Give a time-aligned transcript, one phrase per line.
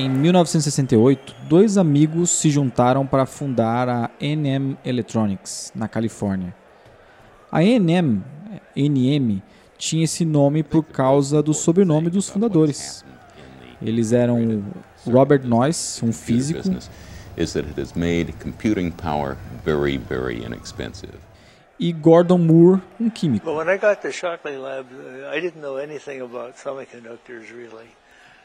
[0.00, 6.54] Em 1968, dois amigos se juntaram para fundar a NM Electronics, na Califórnia.
[7.52, 8.24] A NM,
[8.74, 9.42] NM
[9.76, 13.04] tinha esse nome por causa do sobrenome dos fundadores.
[13.82, 14.64] Eles eram
[15.06, 16.62] Robert Noyce, um físico,
[21.78, 23.44] e Gordon Moore, um químico.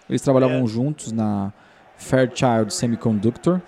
[0.09, 1.51] Eles trabalhavam juntos na
[1.97, 3.59] Fairchild Semiconductor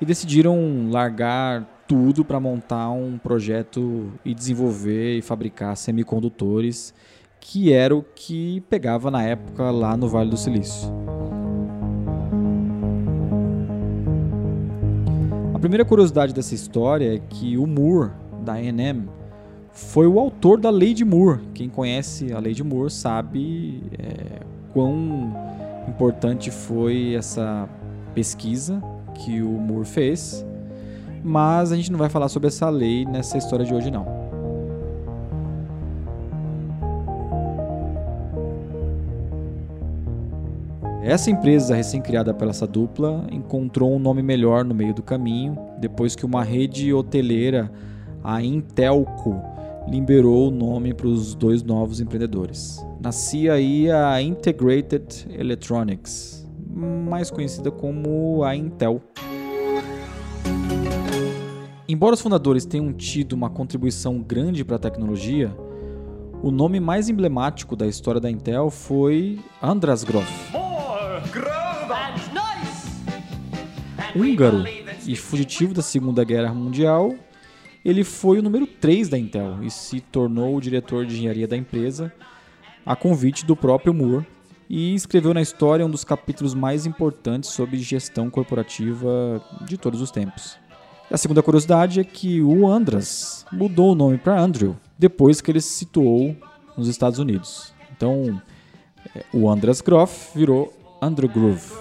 [0.00, 6.94] e decidiram largar tudo para montar um projeto e desenvolver e fabricar semicondutores,
[7.40, 10.88] que era o que pegava na época lá no Vale do Silício.
[15.54, 18.12] A primeira curiosidade dessa história é que o Moore,
[18.44, 19.08] da A&M,
[19.72, 21.40] foi o autor da Lei de Moore.
[21.54, 24.40] Quem conhece a Lei de Moore sabe é,
[24.72, 25.34] quão
[25.88, 27.68] importante foi essa
[28.14, 28.82] pesquisa
[29.14, 30.44] que o Moore fez,
[31.22, 34.20] mas a gente não vai falar sobre essa lei nessa história de hoje não.
[41.02, 46.14] Essa empresa recém-criada pela essa dupla encontrou um nome melhor no meio do caminho, depois
[46.14, 47.72] que uma rede hoteleira,
[48.22, 49.34] a Intelco,
[49.88, 52.84] liberou o nome para os dois novos empreendedores.
[53.02, 59.00] Nascia aí a Integrated Electronics, mais conhecida como a Intel.
[61.88, 65.50] Embora os fundadores tenham tido uma contribuição grande para a tecnologia,
[66.42, 70.28] o nome mais emblemático da história da Intel foi Andras Grof.
[74.14, 74.64] Húngaro
[75.06, 77.14] e fugitivo da Segunda Guerra Mundial,
[77.82, 81.56] ele foi o número 3 da Intel e se tornou o diretor de engenharia da
[81.56, 82.12] empresa
[82.84, 84.26] a convite do próprio Moore
[84.68, 90.10] e escreveu na história um dos capítulos mais importantes sobre gestão corporativa de todos os
[90.10, 90.56] tempos.
[91.10, 95.60] A segunda curiosidade é que o Andras mudou o nome para Andrew depois que ele
[95.60, 96.36] se situou
[96.76, 97.74] nos Estados Unidos.
[97.96, 98.40] Então,
[99.14, 101.72] é, o Andras Groff virou Andrew Groove.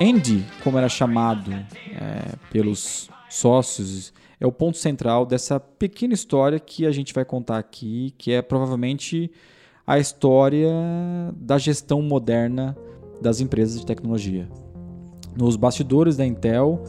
[0.00, 4.12] Andy, como era chamado é, pelos sócios,
[4.44, 8.42] é o ponto central dessa pequena história que a gente vai contar aqui, que é
[8.42, 9.30] provavelmente
[9.86, 10.70] a história
[11.34, 12.76] da gestão moderna
[13.22, 14.46] das empresas de tecnologia.
[15.34, 16.82] Nos bastidores da Intel,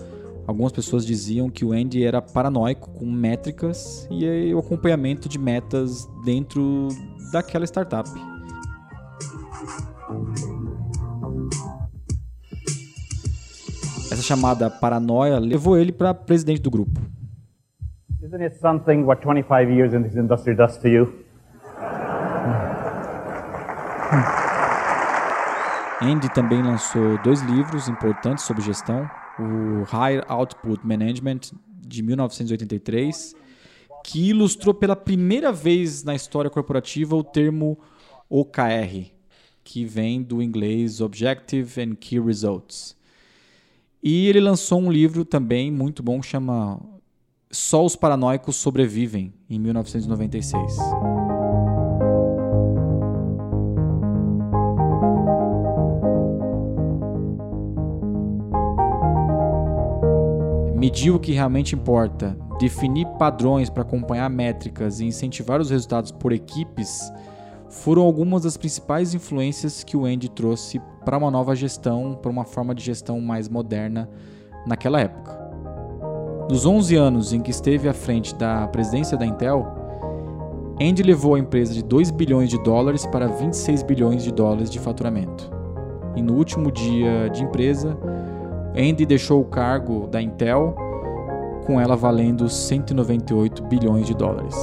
[0.46, 6.10] algumas pessoas diziam que o Andy era paranoico com métricas e o acompanhamento de metas
[6.26, 6.90] dentro
[7.32, 8.10] daquela startup.
[14.12, 17.15] Essa chamada paranoia levou ele para presidente do grupo.
[18.26, 21.14] Isn't it something what 25 years in this industry does to you?
[26.02, 33.36] Andy também lançou dois livros importantes sobre gestão: o High Output Management de 1983,
[34.04, 37.78] que ilustrou pela primeira vez na história corporativa o termo
[38.28, 39.12] OKR,
[39.64, 42.98] que vem do inglês Objective and Key Results.
[44.02, 46.80] E ele lançou um livro também muito bom chama
[47.56, 50.78] só os paranoicos sobrevivem, em 1996.
[60.76, 66.34] Medir o que realmente importa, definir padrões para acompanhar métricas e incentivar os resultados por
[66.34, 67.10] equipes
[67.70, 72.44] foram algumas das principais influências que o Andy trouxe para uma nova gestão, para uma
[72.44, 74.10] forma de gestão mais moderna
[74.68, 75.45] naquela época.
[76.48, 79.66] Nos 11 anos em que esteve à frente da presidência da Intel,
[80.80, 84.80] Andy levou a empresa de 2 bilhões de dólares para 26 bilhões de dólares de
[84.80, 85.50] faturamento.
[86.16, 87.98] E no último dia de empresa,
[88.78, 90.76] Andy deixou o cargo da Intel
[91.66, 94.56] com ela valendo 198 bilhões de dólares.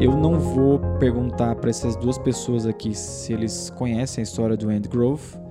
[0.00, 4.70] Eu não vou perguntar para essas duas pessoas aqui se eles conhecem a história do
[4.70, 5.45] Andy Grove,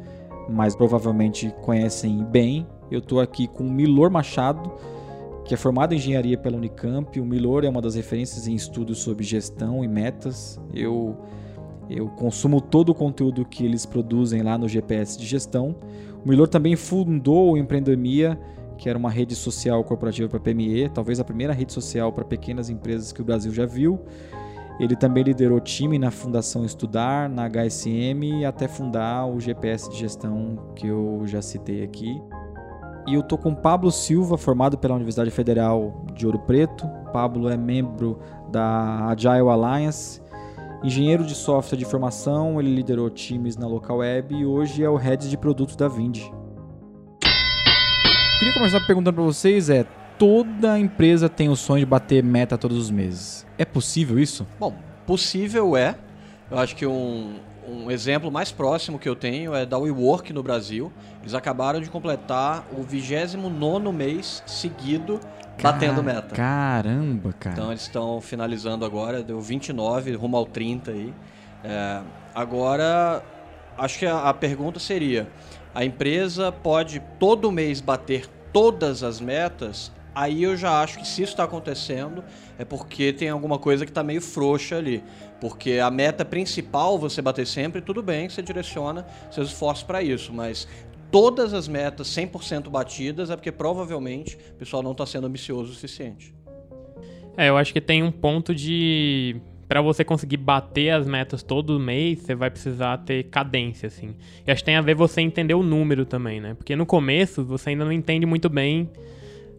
[0.50, 2.68] mas provavelmente conhecem bem.
[2.90, 4.72] Eu estou aqui com o Milor Machado,
[5.44, 7.20] que é formado em engenharia pela Unicamp.
[7.20, 10.60] O Milor é uma das referências em estudos sobre gestão e metas.
[10.74, 11.18] Eu,
[11.90, 15.76] eu consumo todo o conteúdo que eles produzem lá no GPS de gestão.
[16.24, 18.40] O Milor também fundou o Empreendemia,
[18.78, 22.70] que era uma rede social corporativa para PME, talvez a primeira rede social para pequenas
[22.70, 24.00] empresas que o Brasil já viu.
[24.80, 30.74] Ele também liderou time na Fundação Estudar, na HSM, até fundar o GPS de gestão
[30.76, 32.22] que eu já citei aqui.
[33.08, 36.88] E eu tô com Pablo Silva, formado pela Universidade Federal de Ouro Preto.
[37.14, 38.20] Pablo é membro
[38.52, 40.22] da Agile Alliance,
[40.84, 44.96] engenheiro de software de formação, ele liderou times na local web e hoje é o
[44.96, 46.20] head de produtos da Vind.
[48.40, 49.86] Queria começar perguntando para vocês é,
[50.18, 53.46] toda empresa tem o sonho de bater meta todos os meses.
[53.58, 54.46] É possível isso?
[54.60, 54.76] Bom,
[55.06, 55.96] possível é.
[56.50, 57.36] Eu acho que um,
[57.68, 60.92] um exemplo mais próximo que eu tenho é da WeWork no Brasil.
[61.22, 65.20] Eles acabaram de completar o 29 mês seguido
[65.62, 66.36] batendo meta.
[66.36, 67.56] Caramba, cara.
[67.56, 71.14] Então eles estão finalizando agora, deu 29, rumo ao 30 aí.
[71.64, 72.02] É,
[72.34, 73.24] agora,
[73.78, 75.28] acho que a, a pergunta seria:
[75.74, 79.92] a empresa pode todo mês bater todas as metas?
[80.16, 82.24] Aí eu já acho que se isso está acontecendo
[82.58, 85.04] é porque tem alguma coisa que está meio frouxa ali.
[85.42, 90.32] Porque a meta principal você bater sempre, tudo bem, você direciona seus esforços para isso,
[90.32, 90.66] mas
[91.12, 95.74] todas as metas 100% batidas é porque provavelmente o pessoal não está sendo ambicioso o
[95.74, 96.34] suficiente.
[97.36, 99.36] É, eu acho que tem um ponto de
[99.68, 104.16] para você conseguir bater as metas todo mês, você vai precisar ter cadência, assim.
[104.46, 106.54] E acho que tem a ver você entender o número também, né?
[106.54, 108.90] Porque no começo você ainda não entende muito bem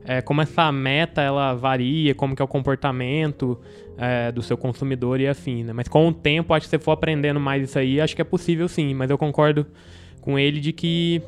[0.07, 3.59] é, como essa meta ela varia, como que é o comportamento
[3.99, 5.73] é, do seu consumidor e assim, né?
[5.73, 8.23] Mas com o tempo, acho que se você for aprendendo mais isso aí, acho que
[8.23, 8.95] é possível sim.
[8.95, 9.67] Mas eu concordo
[10.21, 11.21] com ele de que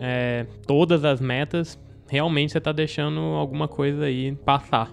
[0.00, 1.78] é, todas as metas,
[2.08, 4.92] realmente você está deixando alguma coisa aí passar.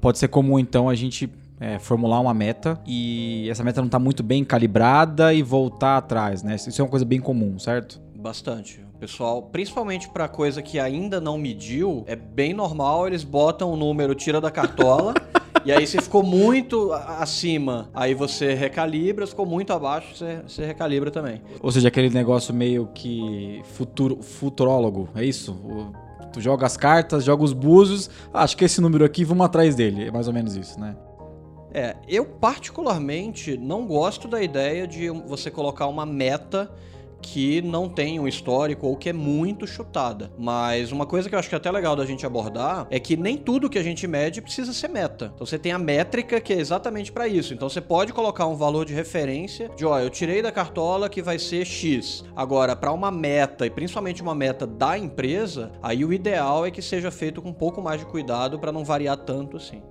[0.00, 1.28] Pode ser comum, então, a gente
[1.60, 6.42] é, formular uma meta e essa meta não está muito bem calibrada e voltar atrás,
[6.42, 6.54] né?
[6.54, 8.00] Isso é uma coisa bem comum, certo?
[8.16, 8.87] Bastante.
[9.00, 14.12] Pessoal, principalmente para coisa que ainda não mediu, é bem normal, eles botam o número,
[14.12, 15.14] tira da cartola.
[15.64, 20.66] e aí se ficou muito acima, aí você recalibra, se ficou muito abaixo, você, você
[20.66, 21.40] recalibra também.
[21.62, 25.52] Ou seja, aquele negócio meio que futuro, futurólogo, é isso?
[25.52, 25.92] O,
[26.32, 30.08] tu joga as cartas, joga os búzios, acho que esse número aqui, vamos atrás dele.
[30.08, 30.96] É mais ou menos isso, né?
[31.72, 36.68] É, eu particularmente não gosto da ideia de você colocar uma meta
[37.20, 40.30] que não tem um histórico ou que é muito chutada.
[40.38, 43.16] Mas uma coisa que eu acho que é até legal da gente abordar é que
[43.16, 45.32] nem tudo que a gente mede precisa ser meta.
[45.34, 47.54] Então você tem a métrica que é exatamente para isso.
[47.54, 51.22] Então você pode colocar um valor de referência de, ó, eu tirei da cartola que
[51.22, 52.24] vai ser X.
[52.34, 56.82] Agora, para uma meta e principalmente uma meta da empresa, aí o ideal é que
[56.82, 59.82] seja feito com um pouco mais de cuidado para não variar tanto assim.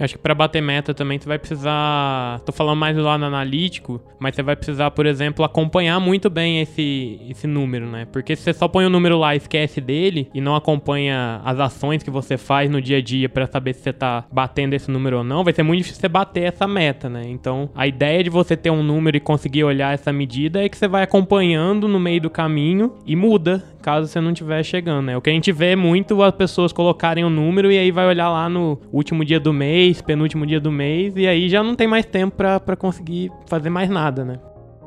[0.00, 2.40] Eu acho que para bater meta também você vai precisar.
[2.46, 6.62] Tô falando mais do lado analítico, mas você vai precisar, por exemplo, acompanhar muito bem
[6.62, 8.06] esse, esse número, né?
[8.10, 11.60] Porque se você só põe o número lá e esquece dele e não acompanha as
[11.60, 14.90] ações que você faz no dia a dia para saber se você tá batendo esse
[14.90, 17.24] número ou não, vai ser muito difícil você bater essa meta, né?
[17.26, 20.78] Então a ideia de você ter um número e conseguir olhar essa medida é que
[20.78, 25.16] você vai acompanhando no meio do caminho e muda caso você não estiver chegando, né?
[25.16, 28.06] O que a gente vê muito as pessoas colocarem o um número e aí vai
[28.06, 31.74] olhar lá no último dia do mês, penúltimo dia do mês, e aí já não
[31.74, 34.38] tem mais tempo para conseguir fazer mais nada, né?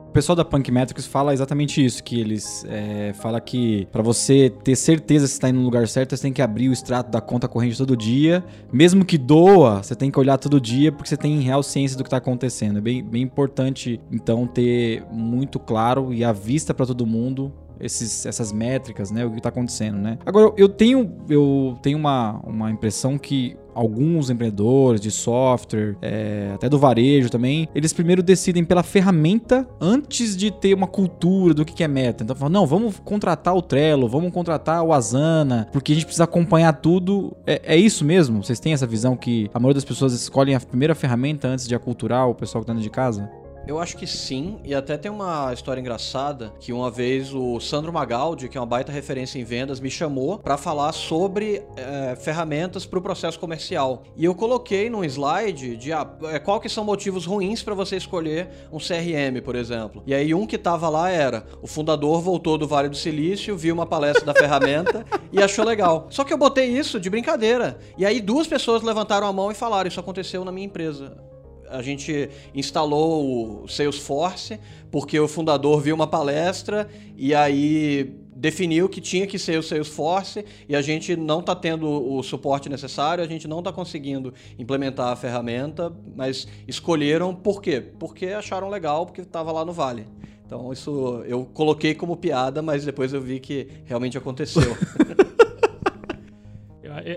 [0.08, 4.48] O pessoal da Punk Metrics fala exatamente isso, que eles é, fala que para você
[4.64, 7.20] ter certeza se está indo no lugar certo, você tem que abrir o extrato da
[7.20, 11.18] conta corrente todo dia, mesmo que doa, você tem que olhar todo dia porque você
[11.18, 12.78] tem real ciência do que está acontecendo.
[12.78, 17.52] É bem, bem importante então ter muito claro e à vista para todo mundo
[17.84, 19.26] esses, essas métricas, né?
[19.26, 20.18] O que está acontecendo, né?
[20.26, 26.70] Agora, eu tenho, eu tenho uma, uma impressão que alguns empreendedores de software, é, até
[26.70, 31.84] do varejo também, eles primeiro decidem pela ferramenta antes de ter uma cultura do que
[31.84, 32.24] é meta.
[32.24, 36.26] Então, falam, não, vamos contratar o Trello, vamos contratar o Asana, porque a gente precisa
[36.26, 37.36] acompanhar tudo.
[37.46, 38.44] É, é isso mesmo?
[38.44, 41.76] Vocês têm essa visão que a maioria das pessoas escolhem a primeira ferramenta antes de
[41.76, 43.30] aculturar o pessoal que está dentro de casa?
[43.66, 47.94] Eu acho que sim, e até tem uma história engraçada que uma vez o Sandro
[47.94, 52.86] Magaldi, que é uma baita referência em vendas, me chamou para falar sobre é, ferramentas
[52.86, 54.04] para o processo comercial.
[54.18, 57.96] E eu coloquei num slide de ah, é, qual que são motivos ruins para você
[57.96, 60.04] escolher um CRM, por exemplo.
[60.06, 63.74] E aí um que tava lá era o fundador voltou do Vale do Silício, viu
[63.74, 66.08] uma palestra da ferramenta e achou legal.
[66.10, 67.78] Só que eu botei isso de brincadeira.
[67.98, 71.33] E aí duas pessoas levantaram a mão e falaram: isso aconteceu na minha empresa
[71.74, 74.60] a gente instalou o Salesforce
[74.92, 76.88] porque o fundador viu uma palestra
[77.18, 81.88] e aí definiu que tinha que ser o Salesforce e a gente não está tendo
[81.88, 87.82] o suporte necessário, a gente não está conseguindo implementar a ferramenta, mas escolheram por quê?
[88.00, 90.06] Porque acharam legal, porque estava lá no Vale.
[90.46, 94.78] Então isso eu coloquei como piada, mas depois eu vi que realmente aconteceu.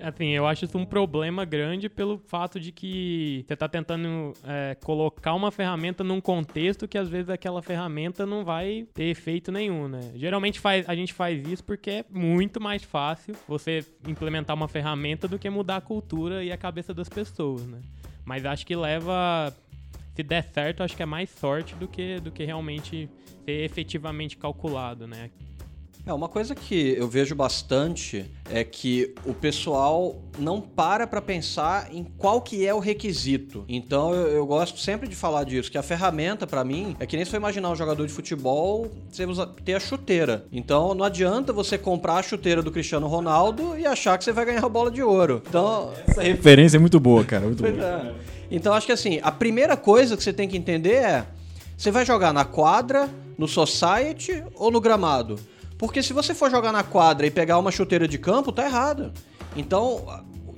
[0.02, 4.76] Assim, eu acho isso um problema grande pelo fato de que você está tentando é,
[4.82, 9.88] colocar uma ferramenta num contexto que às vezes aquela ferramenta não vai ter efeito nenhum,
[9.88, 10.12] né?
[10.14, 15.26] Geralmente faz, a gente faz isso porque é muito mais fácil você implementar uma ferramenta
[15.26, 17.80] do que mudar a cultura e a cabeça das pessoas, né?
[18.24, 19.54] Mas acho que leva
[20.14, 23.08] se der certo, acho que é mais sorte do que, do que realmente
[23.44, 25.30] ser efetivamente calculado, né?
[26.06, 31.88] É, uma coisa que eu vejo bastante é que o pessoal não para para pensar
[31.92, 33.64] em qual que é o requisito.
[33.68, 37.16] Então eu, eu gosto sempre de falar disso, que a ferramenta para mim é que
[37.16, 40.46] nem se for imaginar um jogador de futebol, você usa, ter a chuteira.
[40.52, 44.44] Então não adianta você comprar a chuteira do Cristiano Ronaldo e achar que você vai
[44.44, 45.42] ganhar a bola de ouro.
[45.48, 47.84] Então essa referência é muito boa, cara, muito boa.
[47.84, 48.14] É.
[48.48, 51.26] Então acho que assim, a primeira coisa que você tem que entender é
[51.76, 55.36] você vai jogar na quadra, no society ou no gramado?
[55.78, 59.12] Porque se você for jogar na quadra e pegar uma chuteira de campo, tá errado.
[59.54, 60.04] Então,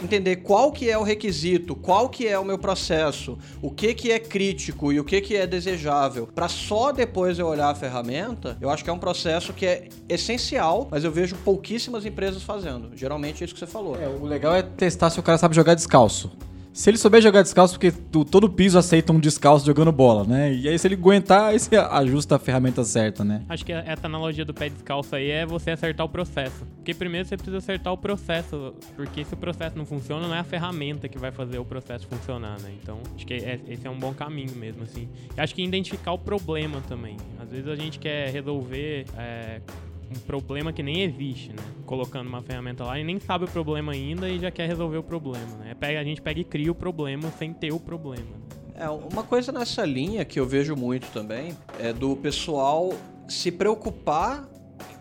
[0.03, 4.13] entender qual que é o requisito, qual que é o meu processo, o que que
[4.13, 8.57] é crítico e o que que é desejável, para só depois eu olhar a ferramenta,
[8.61, 12.91] eu acho que é um processo que é essencial, mas eu vejo pouquíssimas empresas fazendo.
[12.95, 14.01] Geralmente é isso que você falou.
[14.01, 16.31] É, o legal é testar se o cara sabe jogar descalço.
[16.79, 20.55] Se ele souber jogar descalço, porque todo piso aceita um descalço jogando bola, né?
[20.55, 23.43] E aí, se ele aguentar, aí você ajusta a ferramenta certa, né?
[23.49, 26.65] Acho que essa analogia do pé descalço aí é você acertar o processo.
[26.77, 28.77] Porque primeiro você precisa acertar o processo.
[28.95, 32.07] Porque se o processo não funciona, não é a ferramenta que vai fazer o processo
[32.07, 32.73] funcionar, né?
[32.81, 35.09] Então, acho que é, esse é um bom caminho mesmo, assim.
[35.37, 37.17] E acho que identificar o problema também.
[37.41, 39.61] Às vezes a gente quer resolver é,
[40.11, 41.63] um problema que nem existe, né?
[41.85, 45.03] Colocando uma ferramenta lá e nem sabe o problema ainda e já quer resolver o
[45.03, 45.75] problema, né?
[45.81, 48.25] A gente pega e cria o problema sem ter o problema.
[48.25, 48.49] Né?
[48.75, 52.93] É, uma coisa nessa linha que eu vejo muito também é do pessoal
[53.29, 54.49] se preocupar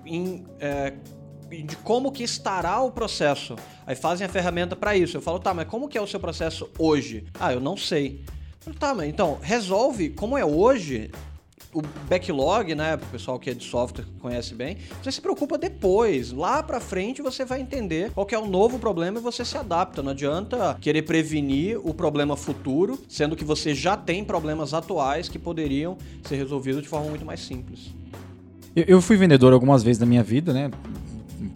[0.05, 0.93] em é,
[1.49, 3.55] de como que estará o processo.
[3.85, 5.17] Aí fazem a ferramenta para isso.
[5.17, 7.25] Eu falo, tá, mas como que é o seu processo hoje?
[7.39, 8.25] Ah, eu não sei.
[8.65, 11.11] Eu falo, tá, mas então, resolve como é hoje
[11.73, 16.31] o backlog, né, o pessoal que é de software conhece bem, você se preocupa depois.
[16.31, 20.01] Lá para frente você vai entender qual é o novo problema e você se adapta.
[20.01, 25.39] Não adianta querer prevenir o problema futuro, sendo que você já tem problemas atuais que
[25.39, 27.93] poderiam ser resolvidos de forma muito mais simples.
[28.75, 30.69] Eu, fui vendedor algumas vezes na minha vida, né?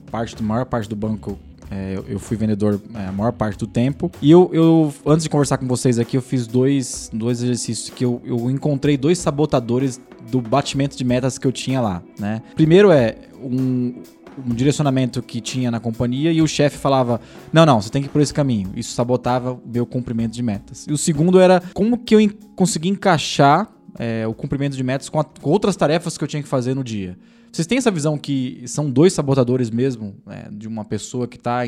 [0.10, 1.38] Parte, maior parte do banco
[1.72, 4.12] é, eu fui vendedor é, a maior parte do tempo.
[4.22, 8.04] E eu, eu, antes de conversar com vocês aqui, eu fiz dois, dois exercícios que
[8.04, 10.00] eu, eu encontrei dois sabotadores
[10.30, 12.42] do batimento de metas que eu tinha lá, né?
[12.56, 13.94] Primeiro é um,
[14.38, 18.08] um direcionamento que tinha na companhia e o chefe falava: Não, não, você tem que
[18.08, 18.72] ir por esse caminho.
[18.76, 20.86] Isso sabotava meu cumprimento de metas.
[20.88, 22.20] E o segundo era como que eu
[22.56, 26.42] consegui encaixar é, o cumprimento de metas com, a, com, outras tarefas que eu tinha
[26.42, 27.18] que fazer no dia.
[27.52, 31.62] Vocês têm essa visão que são dois sabotadores mesmo, né, de uma pessoa que está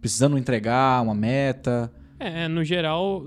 [0.00, 1.92] precisando entregar uma meta?
[2.18, 3.26] É, no geral,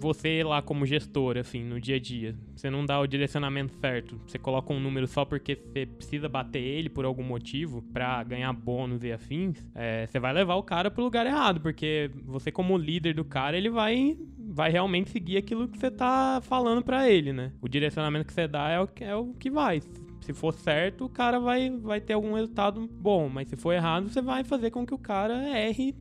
[0.00, 4.18] você lá como gestor, assim, no dia a dia, você não dá o direcionamento certo,
[4.26, 8.52] você coloca um número só porque você precisa bater ele por algum motivo para ganhar
[8.54, 12.78] bônus e afins, é, você vai levar o cara pro lugar errado, porque você como
[12.78, 14.16] líder do cara, ele vai
[14.48, 17.52] vai realmente seguir aquilo que você tá falando para ele, né?
[17.60, 19.80] O direcionamento que você dá é o, é o que vai.
[19.80, 24.08] Se for certo, o cara vai, vai ter algum resultado bom, mas se for errado,
[24.08, 25.94] você vai fazer com que o cara erre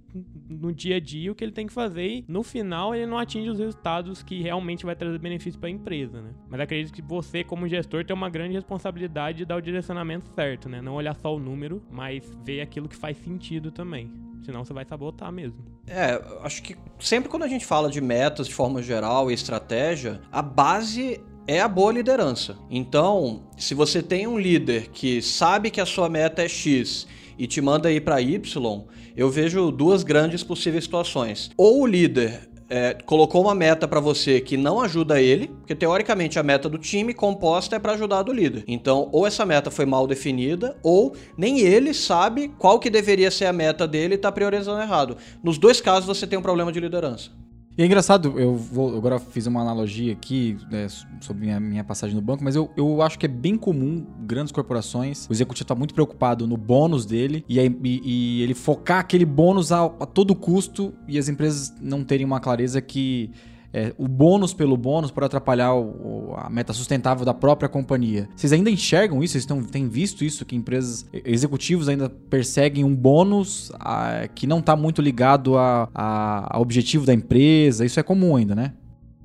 [0.50, 3.18] no dia a dia o que ele tem que fazer e no final ele não
[3.18, 6.32] atinge os resultados que realmente vai trazer benefício para a empresa, né?
[6.50, 10.70] Mas acredito que você, como gestor, tem uma grande responsabilidade de dar o direcionamento certo,
[10.70, 10.82] né?
[10.82, 14.12] Não olhar só o número, mas ver aquilo que faz sentido também.
[14.46, 15.58] Senão você vai sabotar mesmo.
[15.88, 20.22] É, acho que sempre quando a gente fala de metas de forma geral e estratégia,
[20.32, 22.58] a base é a boa liderança.
[22.70, 27.48] Então, se você tem um líder que sabe que a sua meta é X e
[27.48, 28.84] te manda ir para Y,
[29.16, 31.52] eu vejo duas grandes possíveis situações.
[31.58, 36.40] Ou o líder é, colocou uma meta para você que não ajuda ele, porque teoricamente
[36.40, 38.64] a meta do time composta é para ajudar do líder.
[38.68, 43.46] Então, ou essa meta foi mal definida, ou nem ele sabe qual que deveria ser
[43.46, 45.18] a meta dele e está priorizando errado.
[45.44, 47.32] Nos dois casos você tem um problema de liderança.
[47.78, 50.88] E é engraçado, eu vou agora fiz uma analogia aqui né,
[51.20, 54.54] sobre a minha passagem no banco, mas eu, eu acho que é bem comum grandes
[54.54, 59.26] corporações, o executivo está muito preocupado no bônus dele e, e, e ele focar aquele
[59.26, 63.30] bônus a, a todo custo e as empresas não terem uma clareza que
[63.78, 68.30] é, o bônus pelo bônus pode atrapalhar o, a meta sustentável da própria companhia.
[68.34, 69.34] Vocês ainda enxergam isso?
[69.34, 70.46] Vocês estão, têm visto isso?
[70.46, 77.06] Que empresas, executivos ainda perseguem um bônus a, que não está muito ligado ao objetivo
[77.06, 77.84] da empresa?
[77.84, 78.72] Isso é comum ainda, né?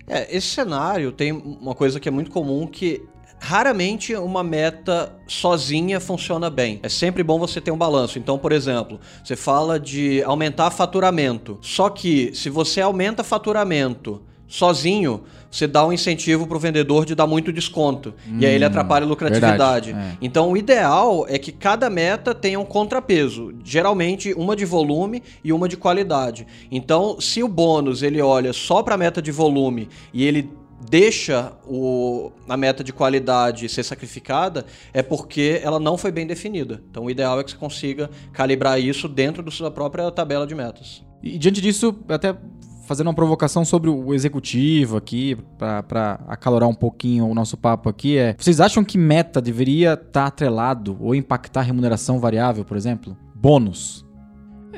[0.09, 3.01] É, esse cenário tem uma coisa que é muito comum que
[3.39, 6.81] raramente uma meta sozinha funciona bem.
[6.83, 8.19] É sempre bom você ter um balanço.
[8.19, 11.57] Então, por exemplo, você fala de aumentar faturamento.
[11.63, 17.15] Só que se você aumenta faturamento sozinho, você dá um incentivo para o vendedor de
[17.15, 18.13] dar muito desconto.
[18.29, 19.93] Hum, e aí ele hum, atrapalha a lucratividade.
[19.93, 20.19] Verdade, é.
[20.21, 23.55] Então o ideal é que cada meta tenha um contrapeso.
[23.65, 26.47] Geralmente uma de volume e uma de qualidade.
[26.71, 30.51] Então, se o bônus ele olha só para a meta de volume e ele
[30.89, 36.83] deixa o, a meta de qualidade ser sacrificada é porque ela não foi bem definida.
[36.91, 40.55] Então o ideal é que você consiga calibrar isso dentro da sua própria tabela de
[40.55, 41.05] metas.
[41.23, 42.35] E diante disso, até
[42.91, 48.19] fazendo uma provocação sobre o executivo aqui, para acalorar um pouquinho o nosso papo aqui,
[48.19, 53.17] é: vocês acham que meta deveria estar tá atrelado ou impactar remuneração variável, por exemplo?
[53.33, 54.05] Bônus.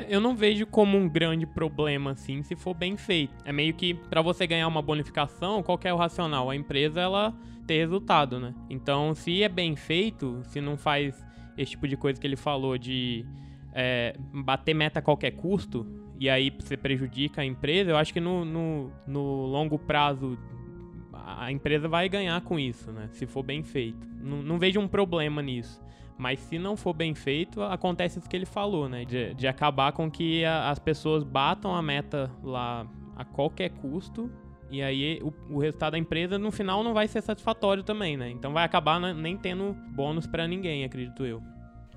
[0.07, 3.33] Eu não vejo como um grande problema assim, se for bem feito.
[3.43, 6.51] É meio que para você ganhar uma bonificação, qual é o racional?
[6.51, 7.33] A empresa ela
[7.65, 8.53] ter resultado, né?
[8.69, 11.15] Então, se é bem feito, se não faz
[11.57, 13.25] esse tipo de coisa que ele falou de
[13.73, 18.21] é, bater meta a qualquer custo, e aí você prejudica a empresa, eu acho que
[18.21, 20.39] no, no, no longo prazo
[21.11, 23.09] a empresa vai ganhar com isso, né?
[23.11, 24.07] Se for bem feito.
[24.21, 25.81] Não, não, vejo um problema nisso.
[26.17, 29.03] Mas se não for bem feito, acontece isso que ele falou, né?
[29.03, 32.87] De, de acabar com que a, as pessoas batam a meta lá
[33.17, 34.31] a qualquer custo.
[34.71, 38.29] E aí o, o, resultado da empresa no final não vai ser satisfatório também, né?
[38.29, 41.43] Então vai acabar né, nem tendo bônus para ninguém, acredito eu.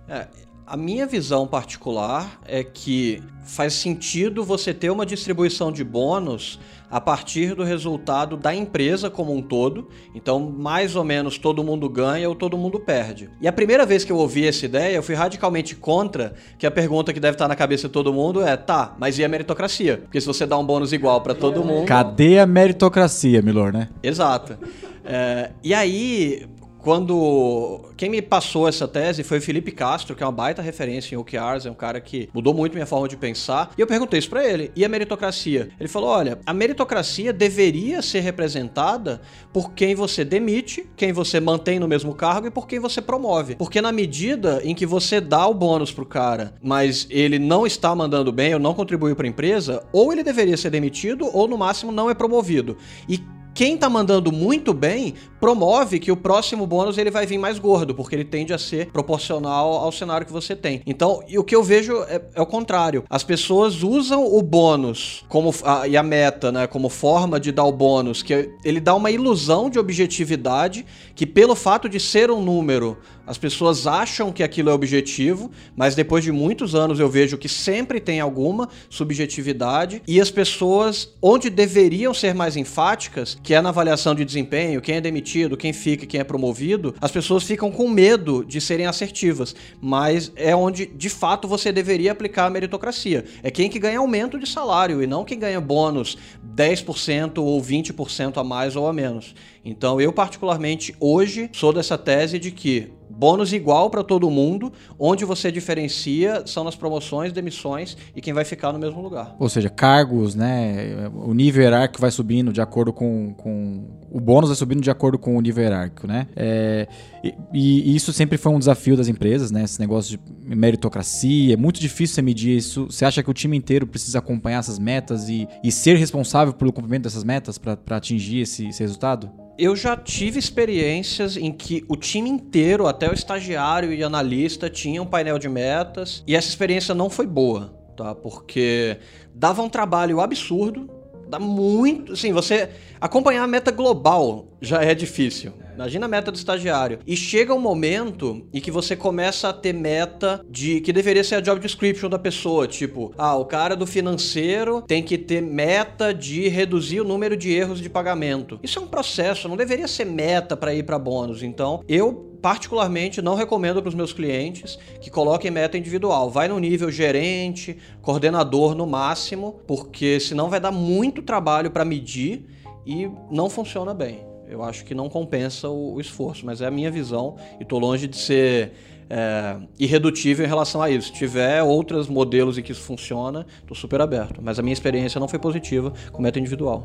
[0.08, 0.26] É,
[0.66, 6.58] a minha visão particular é que faz sentido você ter uma distribuição de bônus
[6.90, 9.88] a partir do resultado da empresa como um todo.
[10.12, 13.30] Então, mais ou menos todo mundo ganha ou todo mundo perde.
[13.40, 16.70] E a primeira vez que eu ouvi essa ideia, eu fui radicalmente contra, que a
[16.70, 19.98] pergunta que deve estar na cabeça de todo mundo é: tá, mas e a meritocracia?
[19.98, 21.86] Porque se você dá um bônus igual para todo mundo.
[21.86, 23.88] Cadê a meritocracia, Milor, né?
[24.02, 24.58] Exato.
[25.04, 26.46] É, e aí,
[26.86, 31.16] quando quem me passou essa tese foi o Felipe Castro, que é uma baita referência
[31.16, 33.72] em OKRs, é um cara que mudou muito minha forma de pensar.
[33.76, 38.00] E eu perguntei isso para ele: "E a meritocracia?" Ele falou: "Olha, a meritocracia deveria
[38.02, 39.20] ser representada
[39.52, 43.56] por quem você demite, quem você mantém no mesmo cargo e por quem você promove.
[43.56, 47.96] Porque na medida em que você dá o bônus pro cara, mas ele não está
[47.96, 51.58] mandando bem ou não contribuiu para a empresa, ou ele deveria ser demitido ou no
[51.58, 52.76] máximo não é promovido.
[53.08, 53.20] E
[53.56, 57.94] quem tá mandando muito bem promove que o próximo bônus ele vai vir mais gordo,
[57.94, 60.82] porque ele tende a ser proporcional ao cenário que você tem.
[60.86, 63.04] Então, o que eu vejo é, é o contrário.
[63.08, 67.64] As pessoas usam o bônus como a, e a meta, né, como forma de dar
[67.64, 70.84] o bônus, que ele dá uma ilusão de objetividade
[71.14, 75.96] que pelo fato de ser um número as pessoas acham que aquilo é objetivo, mas
[75.96, 81.50] depois de muitos anos eu vejo que sempre tem alguma subjetividade e as pessoas, onde
[81.50, 85.25] deveriam ser mais enfáticas, que é na avaliação de desempenho, quem é demitido,
[85.56, 90.54] quem fica quem é promovido, as pessoas ficam com medo de serem assertivas, mas é
[90.54, 93.24] onde de fato você deveria aplicar a meritocracia.
[93.42, 96.16] É quem que ganha aumento de salário e não quem ganha bônus
[96.54, 99.34] 10% ou 20% a mais ou a menos.
[99.64, 105.24] Então eu particularmente hoje sou dessa tese de que bônus igual para todo mundo, onde
[105.24, 109.34] você diferencia são nas promoções, demissões e quem vai ficar no mesmo lugar.
[109.38, 111.10] Ou seja, cargos, né?
[111.14, 115.18] O nível hierárquico vai subindo de acordo com, com o bônus vai subindo de acordo
[115.18, 116.26] com o nível hierárquico, né?
[116.36, 116.88] É,
[117.22, 119.64] e, e, isso sempre foi um desafio das empresas, né?
[119.64, 122.86] Esse negócio de meritocracia, é muito difícil você medir isso.
[122.86, 126.72] Você acha que o time inteiro precisa acompanhar essas metas e, e ser responsável pelo
[126.72, 129.45] cumprimento dessas metas para atingir esse, esse resultado?
[129.58, 135.02] Eu já tive experiências em que o time inteiro, até o estagiário e analista, tinha
[135.02, 138.14] um painel de metas e essa experiência não foi boa, tá?
[138.14, 138.98] Porque
[139.34, 140.90] dava um trabalho absurdo,
[141.28, 142.16] dá muito.
[142.16, 145.52] Sim, você acompanhar a meta global já é difícil.
[145.74, 147.00] Imagina a meta do estagiário.
[147.06, 151.34] E chega um momento em que você começa a ter meta de que deveria ser
[151.34, 156.14] a job description da pessoa, tipo, ah, o cara do financeiro tem que ter meta
[156.14, 158.58] de reduzir o número de erros de pagamento.
[158.62, 161.42] Isso é um processo, não deveria ser meta para ir para bônus.
[161.42, 166.30] Então, eu particularmente não recomendo para os meus clientes que coloquem meta individual.
[166.30, 172.46] Vai no nível gerente, coordenador no máximo, porque senão vai dar muito trabalho para medir
[172.86, 174.20] e não funciona bem.
[174.48, 178.06] Eu acho que não compensa o, esforço, mas é a minha visão e estou longe
[178.06, 178.74] de ser
[179.10, 181.08] é, irredutível em relação a isso.
[181.08, 184.40] Se tiver outros modelos em que isso funciona, estou super aberto.
[184.40, 186.84] Mas a minha experiência não foi positiva com meta individual.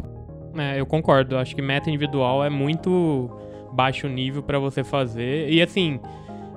[0.57, 1.37] É, eu concordo.
[1.37, 3.29] Acho que meta individual é muito
[3.71, 5.49] baixo nível para você fazer.
[5.49, 5.99] E assim,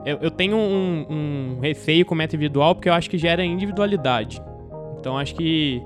[0.05, 4.41] eu, eu tenho um, um, receio com meta individual porque eu acho que gera individualidade.
[4.99, 5.83] Então acho que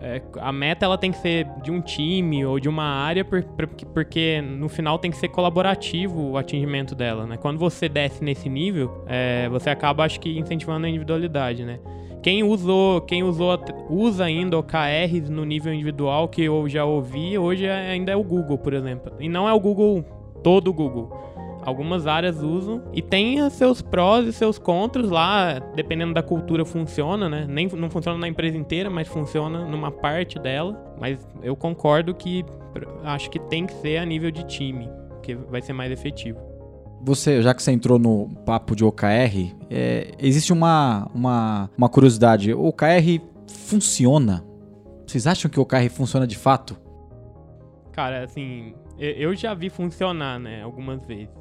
[0.00, 3.42] É, a meta ela tem que ser de um time ou de uma área, por,
[3.42, 7.36] por, porque no final tem que ser colaborativo o atingimento dela, né?
[7.36, 11.80] Quando você desce nesse nível, é, você acaba, acho que, incentivando a individualidade, né?
[12.22, 13.58] Quem usou, quem usou,
[13.90, 18.22] usa ainda OKRs no nível individual que eu já ouvi, hoje é, ainda é o
[18.22, 19.12] Google, por exemplo.
[19.18, 20.04] E não é o Google,
[20.42, 21.10] todo o Google.
[21.62, 27.28] Algumas áreas usam e tem seus prós e seus contras lá, dependendo da cultura funciona,
[27.28, 27.46] né?
[27.48, 30.80] Nem não funciona na empresa inteira, mas funciona numa parte dela.
[30.98, 32.44] Mas eu concordo que
[33.04, 34.88] acho que tem que ser a nível de time,
[35.22, 36.38] que vai ser mais efetivo.
[37.02, 42.52] Você, já que você entrou no papo de OKR, é, existe uma, uma, uma curiosidade.
[42.52, 44.44] O OKR funciona?
[45.06, 46.76] Vocês acham que o OKR funciona de fato?
[47.98, 51.34] Cara, assim, eu já vi funcionar, né, algumas vezes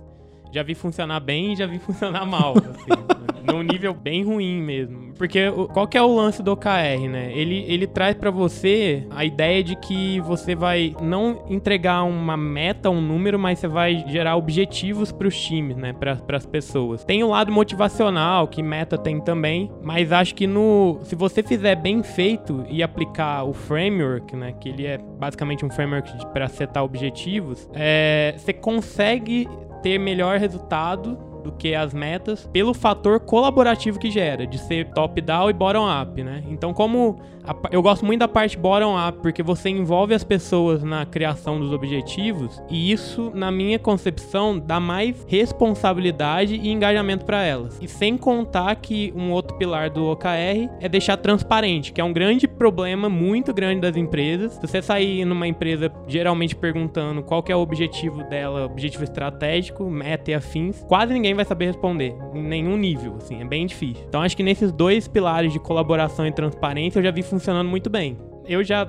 [0.51, 5.06] já vi funcionar bem e já vi funcionar mal, assim, num nível bem ruim mesmo.
[5.17, 7.31] Porque qual que é o lance do OKR, né?
[7.33, 12.89] Ele, ele traz para você a ideia de que você vai não entregar uma meta,
[12.89, 15.93] um número, mas você vai gerar objetivos para os times, né?
[15.93, 17.03] Para as pessoas.
[17.03, 21.75] Tem o lado motivacional, que meta tem também, mas acho que no se você fizer
[21.75, 24.53] bem feito e aplicar o framework, né?
[24.59, 29.47] Que ele é basicamente um framework para setar objetivos, é, você consegue
[29.81, 35.49] ter melhor resultado do que as metas pelo fator colaborativo que gera, de ser top-down
[35.49, 36.43] e bottom-up, né?
[36.49, 41.05] Então, como a, eu gosto muito da parte bottom-up, porque você envolve as pessoas na
[41.05, 47.77] criação dos objetivos, e isso, na minha concepção, dá mais responsabilidade e engajamento para elas.
[47.81, 52.11] E sem contar que um outro pilar do OKR é deixar transparente, que é um
[52.11, 54.53] grande problema muito grande das empresas.
[54.53, 60.31] Se você sair numa empresa geralmente perguntando qual é o objetivo dela, objetivo estratégico, meta
[60.31, 64.03] e afins, quase ninguém vai saber responder em nenhum nível, assim, é bem difícil.
[64.07, 67.89] Então acho que nesses dois pilares de colaboração e transparência eu já vi funcionando muito
[67.89, 68.17] bem.
[68.47, 68.85] Eu já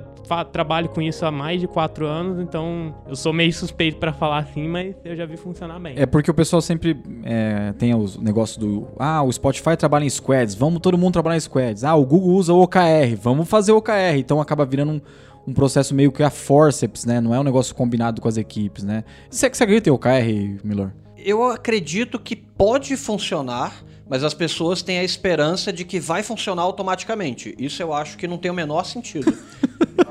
[0.52, 4.38] trabalho com isso há mais de quatro anos, então eu sou meio suspeito para falar
[4.38, 5.94] assim, mas eu já vi funcionar bem.
[5.96, 8.86] É porque o pessoal sempre é, tem os negócios do.
[8.98, 11.82] Ah, o Spotify trabalha em squads, vamos todo mundo trabalhar em squads.
[11.82, 14.16] Ah, o Google usa o OKR, vamos fazer o OKR.
[14.18, 15.00] Então acaba virando um,
[15.46, 17.20] um processo meio que a forceps, né?
[17.20, 19.02] Não é um negócio combinado com as equipes, né?
[19.30, 20.92] Você, você acredita em OKR, Milor?
[21.18, 26.62] Eu acredito que pode funcionar, mas as pessoas têm a esperança de que vai funcionar
[26.62, 27.54] automaticamente.
[27.58, 29.36] Isso eu acho que não tem o menor sentido.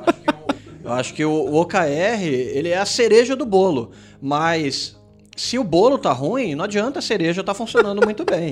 [0.83, 3.91] eu acho que o, o OKR, ele é a cereja do bolo,
[4.21, 4.97] mas
[5.35, 8.51] se o bolo tá ruim, não adianta a cereja tá funcionando muito bem.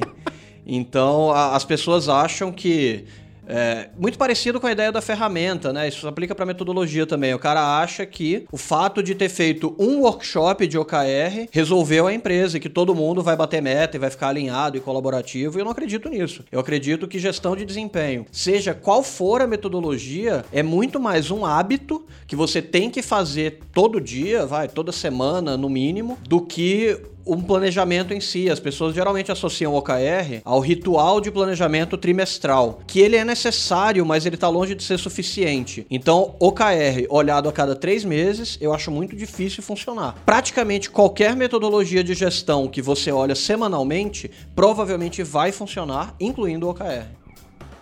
[0.65, 3.05] Então, a, as pessoas acham que
[3.47, 5.88] é, muito parecido com a ideia da ferramenta, né?
[5.88, 7.34] Isso aplica para metodologia também.
[7.34, 12.13] O cara acha que o fato de ter feito um workshop de OKR resolveu a
[12.13, 15.58] empresa que todo mundo vai bater meta e vai ficar alinhado e colaborativo.
[15.58, 16.43] E eu não acredito nisso.
[16.51, 21.45] Eu acredito que gestão de desempenho, seja qual for a metodologia, é muito mais um
[21.45, 26.99] hábito que você tem que fazer todo dia, vai, toda semana no mínimo, do que
[27.25, 28.49] um planejamento em si.
[28.49, 34.05] As pessoas geralmente associam o OKR ao ritual de planejamento trimestral, que ele é necessário,
[34.05, 35.85] mas ele está longe de ser suficiente.
[35.89, 40.15] Então, OKR olhado a cada três meses, eu acho muito difícil funcionar.
[40.25, 47.25] Praticamente qualquer metodologia de gestão que você olha semanalmente, provavelmente vai funcionar, incluindo o OKR.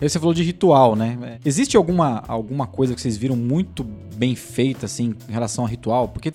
[0.03, 1.39] Aí você falou de ritual, né?
[1.45, 6.08] Existe alguma, alguma coisa que vocês viram muito bem feita, assim, em relação a ritual?
[6.08, 6.32] Porque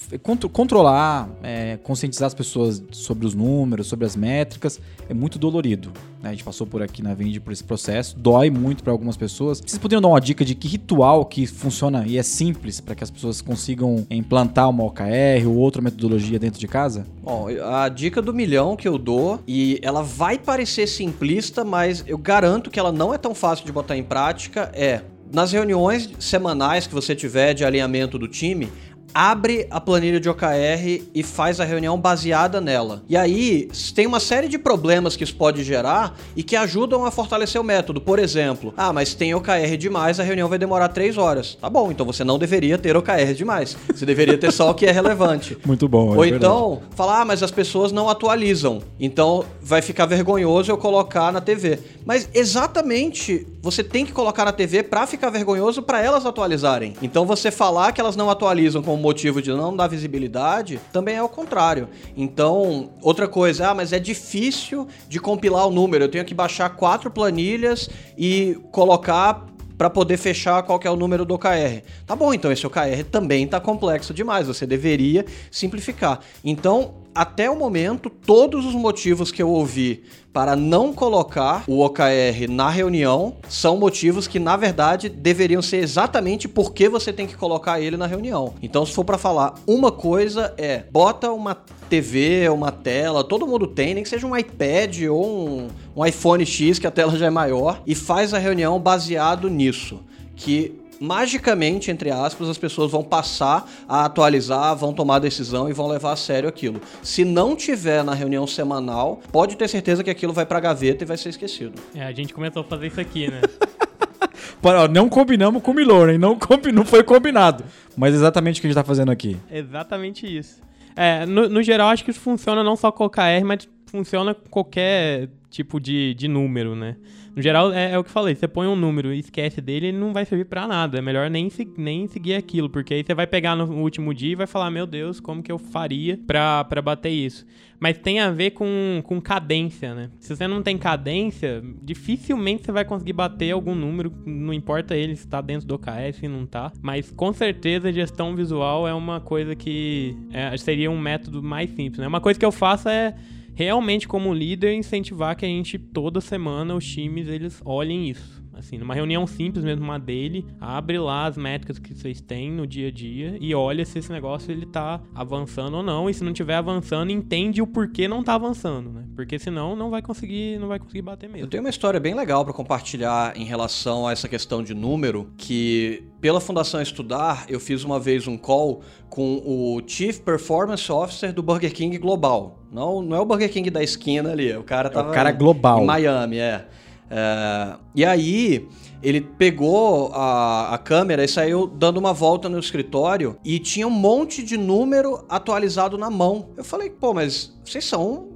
[0.53, 5.93] controlar, é, conscientizar as pessoas sobre os números, sobre as métricas, é muito dolorido.
[6.23, 6.31] Né?
[6.31, 9.61] A gente passou por aqui na Vind por esse processo, dói muito para algumas pessoas.
[9.61, 13.05] Vocês poderiam dar uma dica de que ritual que funciona e é simples para que
[13.05, 17.07] as pessoas consigam implantar uma OKR ou outra metodologia dentro de casa?
[17.23, 22.19] Bom, a dica do milhão que eu dou, e ela vai parecer simplista, mas eu
[22.19, 26.87] garanto que ela não é tão fácil de botar em prática, é nas reuniões semanais
[26.87, 28.73] que você tiver de alinhamento do time,
[29.15, 33.03] abre a planilha de OKR e faz a reunião baseada nela.
[33.09, 37.11] E aí, tem uma série de problemas que isso pode gerar e que ajudam a
[37.11, 38.01] fortalecer o método.
[38.01, 41.57] Por exemplo, ah, mas tem OKR demais, a reunião vai demorar três horas.
[41.61, 43.77] Tá bom, então você não deveria ter OKR demais.
[43.89, 45.57] Você deveria ter só o que é relevante.
[45.65, 46.15] Muito bom.
[46.15, 48.81] É Ou então, falar, ah, mas as pessoas não atualizam.
[49.01, 51.79] Então vai ficar vergonhoso eu colocar na TV.
[52.05, 56.95] Mas exatamente você tem que colocar na TV para ficar vergonhoso para elas atualizarem.
[57.03, 61.23] Então você falar que elas não atualizam como motivo de não dar visibilidade também é
[61.23, 61.89] o contrário.
[62.17, 66.05] Então, outra coisa, ah, mas é difícil de compilar o número.
[66.05, 69.47] Eu tenho que baixar quatro planilhas e colocar
[69.79, 71.83] para poder fechar qual é o número do OKR.
[72.05, 76.19] Tá bom, então esse OKR também está complexo demais, você deveria simplificar.
[76.45, 82.49] Então, até o momento, todos os motivos que eu ouvi para não colocar o OKR
[82.49, 87.81] na reunião são motivos que, na verdade, deveriam ser exatamente porque você tem que colocar
[87.81, 88.55] ele na reunião.
[88.63, 91.57] Então, se for para falar uma coisa, é bota uma
[91.91, 96.47] TV, uma tela, todo mundo tem, nem que seja um iPad ou um, um iPhone
[96.47, 99.99] X, que a tela já é maior, e faz a reunião baseado nisso.
[100.37, 105.87] Que magicamente, entre aspas, as pessoas vão passar a atualizar, vão tomar decisão e vão
[105.89, 106.81] levar a sério aquilo.
[107.03, 111.07] Se não tiver na reunião semanal, pode ter certeza que aquilo vai pra gaveta e
[111.07, 111.81] vai ser esquecido.
[111.95, 113.41] É, a gente começou a fazer isso aqui, né?
[114.91, 116.19] não combinamos com o Milor, hein?
[116.19, 116.39] Não,
[116.73, 117.65] não foi combinado.
[117.97, 119.37] Mas exatamente o que a gente tá fazendo aqui.
[119.51, 120.61] Exatamente isso.
[120.97, 124.35] É, no, no geral, acho que isso funciona não só com o OKR, mas funciona
[124.35, 126.97] com qualquer tipo de, de número, né?
[127.35, 129.89] No geral, é, é, o que eu falei, você põe um número e esquece dele,
[129.89, 130.99] ele não vai servir para nada.
[130.99, 134.35] É melhor nem, nem seguir aquilo, porque aí você vai pegar no último dia e
[134.35, 137.47] vai falar, meu Deus, como que eu faria pra, bater isso?
[137.81, 140.11] Mas tem a ver com, com cadência, né?
[140.19, 145.15] Se você não tem cadência, dificilmente você vai conseguir bater algum número, não importa ele
[145.15, 146.73] se tá dentro do OKS, se não tá.
[146.83, 151.99] Mas com certeza gestão visual é uma coisa que é, seria um método mais simples,
[151.99, 152.09] né?
[152.09, 153.15] Uma coisa que eu faço é
[153.59, 158.41] realmente como líder incentivar que a gente toda semana os times eles olhem isso.
[158.55, 162.69] Assim, numa reunião simples mesmo, uma dele, abre lá as métricas que vocês têm no
[162.69, 166.09] dia a dia e olha se esse negócio ele tá avançando ou não.
[166.09, 169.05] E se não estiver avançando, entende o porquê não tá avançando, né?
[169.17, 171.47] Porque senão não vai conseguir, não vai conseguir bater mesmo.
[171.47, 175.33] Eu tenho uma história bem legal para compartilhar em relação a essa questão de número,
[175.37, 181.33] que pela Fundação Estudar, eu fiz uma vez um call com o Chief Performance Officer
[181.33, 182.58] do Burger King Global.
[182.71, 185.33] Não, não é o Burger King da esquina ali, o cara tava é o cara
[185.33, 185.83] global.
[185.83, 186.67] em Miami, é.
[187.11, 188.69] É, e aí
[189.03, 193.91] ele pegou a, a, câmera e saiu dando uma volta no escritório e tinha um
[193.91, 196.51] monte de número atualizado na mão.
[196.57, 198.29] Eu falei, pô, mas vocês são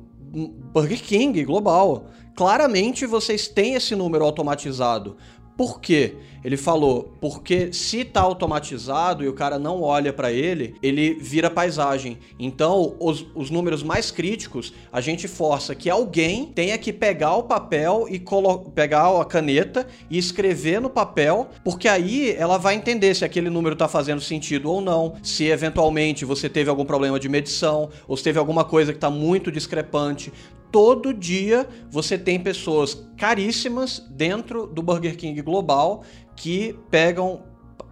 [0.72, 2.06] Burger King global.
[2.34, 5.16] Claramente vocês têm esse número automatizado.
[5.62, 6.16] Por quê?
[6.44, 11.48] Ele falou, porque se tá automatizado e o cara não olha para ele, ele vira
[11.48, 12.18] paisagem.
[12.36, 17.44] Então, os, os, números mais críticos, a gente força que alguém tenha que pegar o
[17.44, 18.20] papel e
[18.74, 23.76] pegar a caneta e escrever no papel, porque aí ela vai entender se aquele número
[23.76, 28.24] tá fazendo sentido ou não, se eventualmente você teve algum problema de medição, ou se
[28.24, 30.32] teve alguma coisa que tá muito discrepante
[30.72, 36.02] todo dia você tem pessoas caríssimas dentro do Burger King Global
[36.34, 37.42] que pegam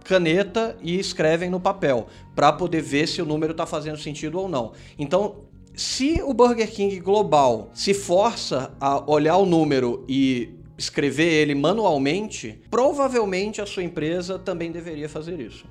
[0.03, 4.49] caneta e escrevem no papel para poder ver se o número está fazendo sentido ou
[4.49, 4.73] não.
[4.97, 11.53] Então, se o Burger King Global se força a olhar o número e escrever ele
[11.53, 15.65] manualmente, provavelmente a sua empresa também deveria fazer isso.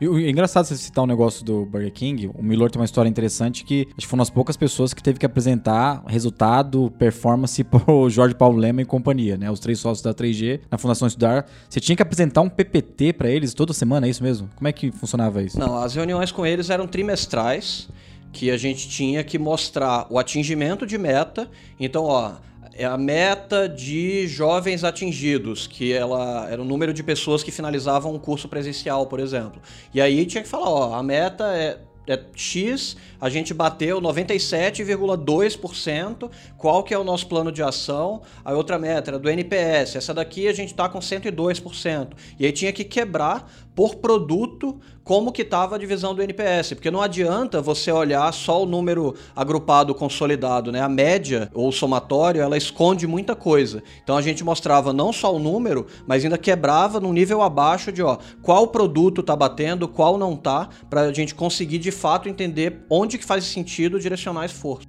[0.00, 2.30] E, é engraçado você citar um negócio do Burger King.
[2.34, 5.02] O Milor tem uma história interessante que acho que foi uma das poucas pessoas que
[5.02, 9.50] teve que apresentar resultado, performance pro Jorge Paulo Lema e companhia, né?
[9.50, 11.46] Os três sócios da 3G na Fundação Estudar.
[11.68, 14.48] Você tinha que apresentar um PPT para eles toda semana, é isso mesmo?
[14.54, 15.58] Como é que funcionava isso?
[15.58, 17.88] Não, as reuniões com eles eram trimestrais
[18.32, 21.48] que a gente tinha que mostrar o atingimento de meta.
[21.80, 22.32] Então, ó,
[22.78, 28.14] é a meta de jovens atingidos, que ela era o número de pessoas que finalizavam
[28.14, 29.60] um curso presencial, por exemplo.
[29.94, 36.30] E aí tinha que falar, ó, a meta é é X, a gente bateu 97,2%.
[36.56, 38.22] Qual que é o nosso plano de ação?
[38.44, 39.96] A outra meta era do NPS.
[39.96, 42.12] Essa daqui a gente está com 102%.
[42.38, 46.90] E aí tinha que quebrar por produto como que estava a divisão do NPS, porque
[46.90, 50.80] não adianta você olhar só o número agrupado consolidado, né?
[50.80, 53.84] A média ou somatório, ela esconde muita coisa.
[54.02, 58.02] Então a gente mostrava não só o número, mas ainda quebrava num nível abaixo de,
[58.02, 62.84] ó, qual produto está batendo, qual não tá, para a gente conseguir de fato entender
[62.88, 64.86] onde que faz sentido direcionar esforço.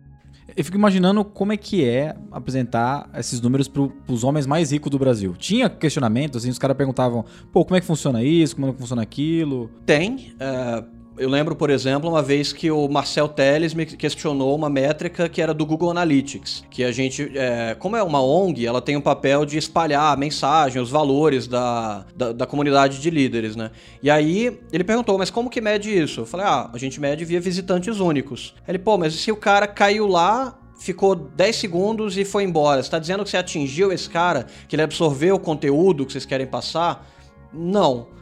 [0.56, 4.89] Eu fico imaginando como é que é apresentar esses números para os homens mais ricos
[4.89, 5.36] do Brasil.
[5.38, 8.80] Tinha questionamentos, assim, os caras perguntavam, pô, como é que funciona isso, como é que
[8.80, 9.70] funciona aquilo?
[9.86, 10.34] Tem.
[10.36, 15.28] Uh eu lembro, por exemplo, uma vez que o Marcel Teles me questionou uma métrica
[15.28, 18.96] que era do Google Analytics, que a gente, é, como é uma ONG, ela tem
[18.96, 23.72] um papel de espalhar a mensagem, os valores da, da, da, comunidade de líderes, né?
[24.02, 26.22] E aí ele perguntou, mas como que mede isso?
[26.22, 28.54] Eu falei, ah, a gente mede via visitantes únicos.
[28.68, 32.84] Ele, pô, mas se o cara caiu lá ficou 10 segundos e foi embora.
[32.84, 36.26] Você está dizendo que você atingiu esse cara, que ele absorveu o conteúdo que vocês
[36.26, 37.10] querem passar?
[37.52, 38.16] Não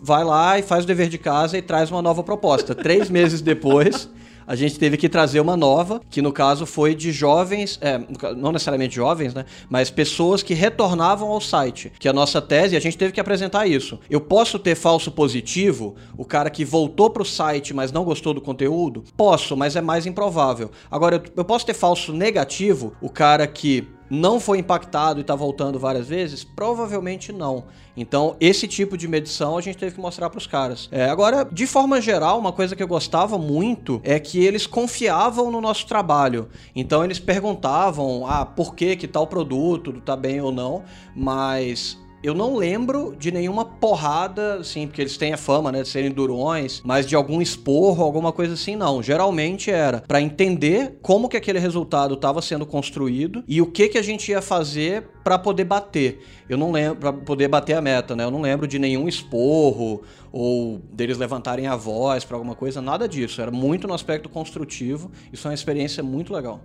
[0.00, 2.74] vai lá e faz o dever de casa e traz uma nova proposta.
[2.74, 4.08] Três meses depois,
[4.46, 8.00] a gente teve que trazer uma nova, que no caso foi de jovens, é,
[8.36, 9.44] não necessariamente jovens, né?
[9.68, 11.92] Mas pessoas que retornavam ao site.
[11.98, 13.98] Que a nossa tese, a gente teve que apresentar isso.
[14.10, 18.40] Eu posso ter falso positivo, o cara que voltou pro site, mas não gostou do
[18.40, 19.04] conteúdo?
[19.16, 20.70] Posso, mas é mais improvável.
[20.90, 25.34] Agora, eu, eu posso ter falso negativo, o cara que não foi impactado e está
[25.34, 26.44] voltando várias vezes?
[26.44, 27.64] Provavelmente não.
[27.96, 30.86] Então, esse tipo de medição a gente teve que mostrar para os caras.
[30.92, 35.50] É, agora, de forma geral, uma coisa que eu gostava muito é que eles confiavam
[35.50, 36.50] no nosso trabalho.
[36.76, 40.82] Então, eles perguntavam, ah, por que que tal produto está bem ou não,
[41.16, 45.88] mas eu não lembro de nenhuma porrada, assim, porque eles têm a fama, né, de
[45.88, 49.02] serem durões, mas de algum esporro, alguma coisa assim, não.
[49.02, 53.98] Geralmente era para entender como que aquele resultado estava sendo construído e o que que
[53.98, 56.20] a gente ia fazer para poder bater.
[56.48, 58.24] Eu não lembro, para poder bater a meta, né?
[58.24, 63.08] Eu não lembro de nenhum esporro ou deles levantarem a voz para alguma coisa, nada
[63.08, 63.40] disso.
[63.40, 65.10] Era muito no aspecto construtivo.
[65.32, 66.60] Isso é uma experiência muito legal.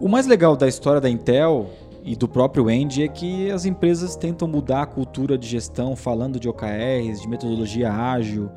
[0.00, 1.70] O mais legal da história da Intel
[2.04, 6.38] e do próprio Andy é que as empresas tentam mudar a cultura de gestão falando
[6.38, 8.48] de OKRs, de metodologia ágil,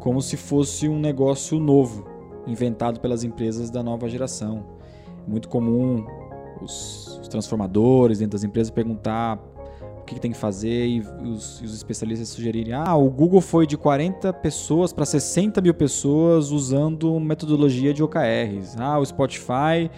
[0.00, 2.04] como se fosse um negócio novo,
[2.48, 4.64] inventado pelas empresas da nova geração.
[5.24, 6.04] É muito comum
[6.60, 9.38] os, os transformadores dentro das empresas perguntar
[10.00, 13.68] o que, que tem que fazer e os, os, especialistas sugerirem: ah, o Google foi
[13.68, 18.74] de 40 pessoas para 60 mil pessoas usando metodologia de OKRs.
[18.80, 19.88] Ah, o Spotify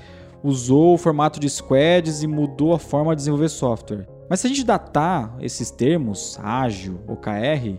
[0.42, 4.06] usou o formato de squads e mudou a forma de desenvolver software.
[4.28, 7.78] Mas se a gente datar esses termos, ágil, OKR,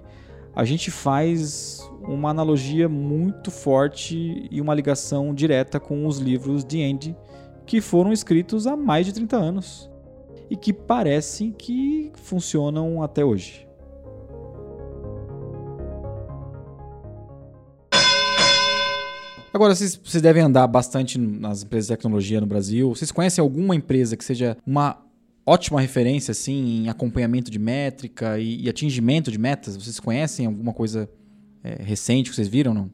[0.54, 6.84] a gente faz uma analogia muito forte e uma ligação direta com os livros de
[6.84, 7.16] Andy,
[7.66, 9.90] que foram escritos há mais de 30 anos
[10.50, 13.71] e que parecem que funcionam até hoje.
[19.54, 22.90] Agora, vocês, vocês devem andar bastante nas empresas de tecnologia no Brasil.
[22.90, 24.98] Vocês conhecem alguma empresa que seja uma
[25.46, 29.76] ótima referência assim em acompanhamento de métrica e, e atingimento de metas?
[29.76, 31.10] Vocês conhecem alguma coisa
[31.64, 32.90] é, recente que vocês viram, não?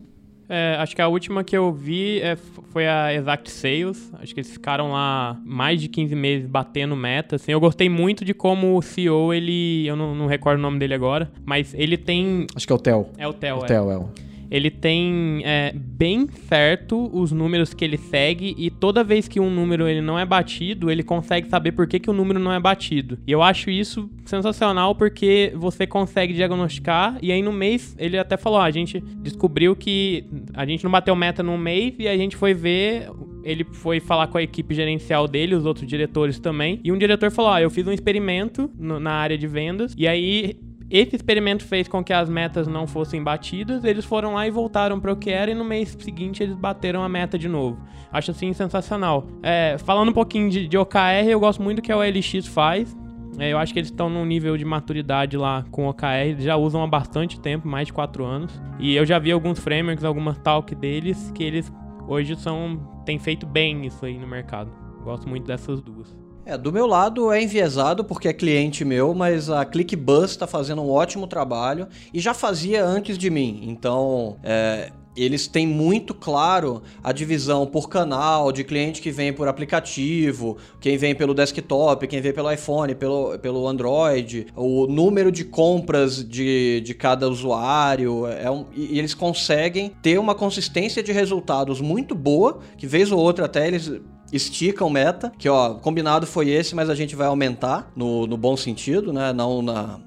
[0.50, 2.36] É, acho que a última que eu vi é,
[2.72, 4.12] foi a Exact Sales.
[4.14, 7.36] Acho que eles ficaram lá mais de 15 meses batendo meta.
[7.36, 9.86] Assim, eu gostei muito de como o CEO, ele.
[9.86, 12.48] Eu não, não recordo o nome dele agora, mas ele tem.
[12.56, 13.12] Acho que é o Tel.
[13.18, 13.68] É o Tel, o é.
[13.68, 19.28] Tel, é ele tem é, bem certo os números que ele segue e toda vez
[19.28, 22.40] que um número ele não é batido, ele consegue saber por que, que o número
[22.40, 23.18] não é batido.
[23.28, 28.38] E eu acho isso sensacional porque você consegue diagnosticar e aí no mês ele até
[28.38, 32.18] falou, ah, a gente descobriu que a gente não bateu meta no mês e a
[32.18, 33.10] gente foi ver
[33.48, 37.32] ele foi falar com a equipe gerencial dele, os outros diretores também, e um diretor
[37.32, 41.66] falou: Ah, eu fiz um experimento no, na área de vendas, e aí esse experimento
[41.66, 45.16] fez com que as metas não fossem batidas, eles foram lá e voltaram para o
[45.16, 47.78] que era, e no mês seguinte eles bateram a meta de novo.
[48.12, 49.28] Acho assim sensacional.
[49.44, 52.96] É, falando um pouquinho de, de OKR, eu gosto muito do que a OLX faz.
[53.38, 56.82] É, eu acho que eles estão num nível de maturidade lá com OKR, já usam
[56.82, 58.62] há bastante tempo, mais de 4 anos.
[58.80, 61.72] E eu já vi alguns frameworks, algumas talk deles, que eles
[62.08, 64.72] hoje são têm feito bem isso aí no mercado.
[65.04, 66.27] Gosto muito dessas duas.
[66.48, 70.82] É, do meu lado é enviesado porque é cliente meu, mas a ClickBus está fazendo
[70.82, 73.60] um ótimo trabalho e já fazia antes de mim.
[73.64, 79.50] Então, é, eles têm muito claro a divisão por canal, de cliente que vem por
[79.50, 85.44] aplicativo, quem vem pelo desktop, quem vem pelo iPhone, pelo, pelo Android, o número de
[85.44, 88.26] compras de, de cada usuário.
[88.26, 93.20] É um, e eles conseguem ter uma consistência de resultados muito boa, que vez ou
[93.20, 93.92] outra até eles
[94.32, 98.38] estica o meta, que ó, combinado foi esse, mas a gente vai aumentar no, no
[98.38, 99.32] bom sentido, né?
[99.34, 100.00] Não na,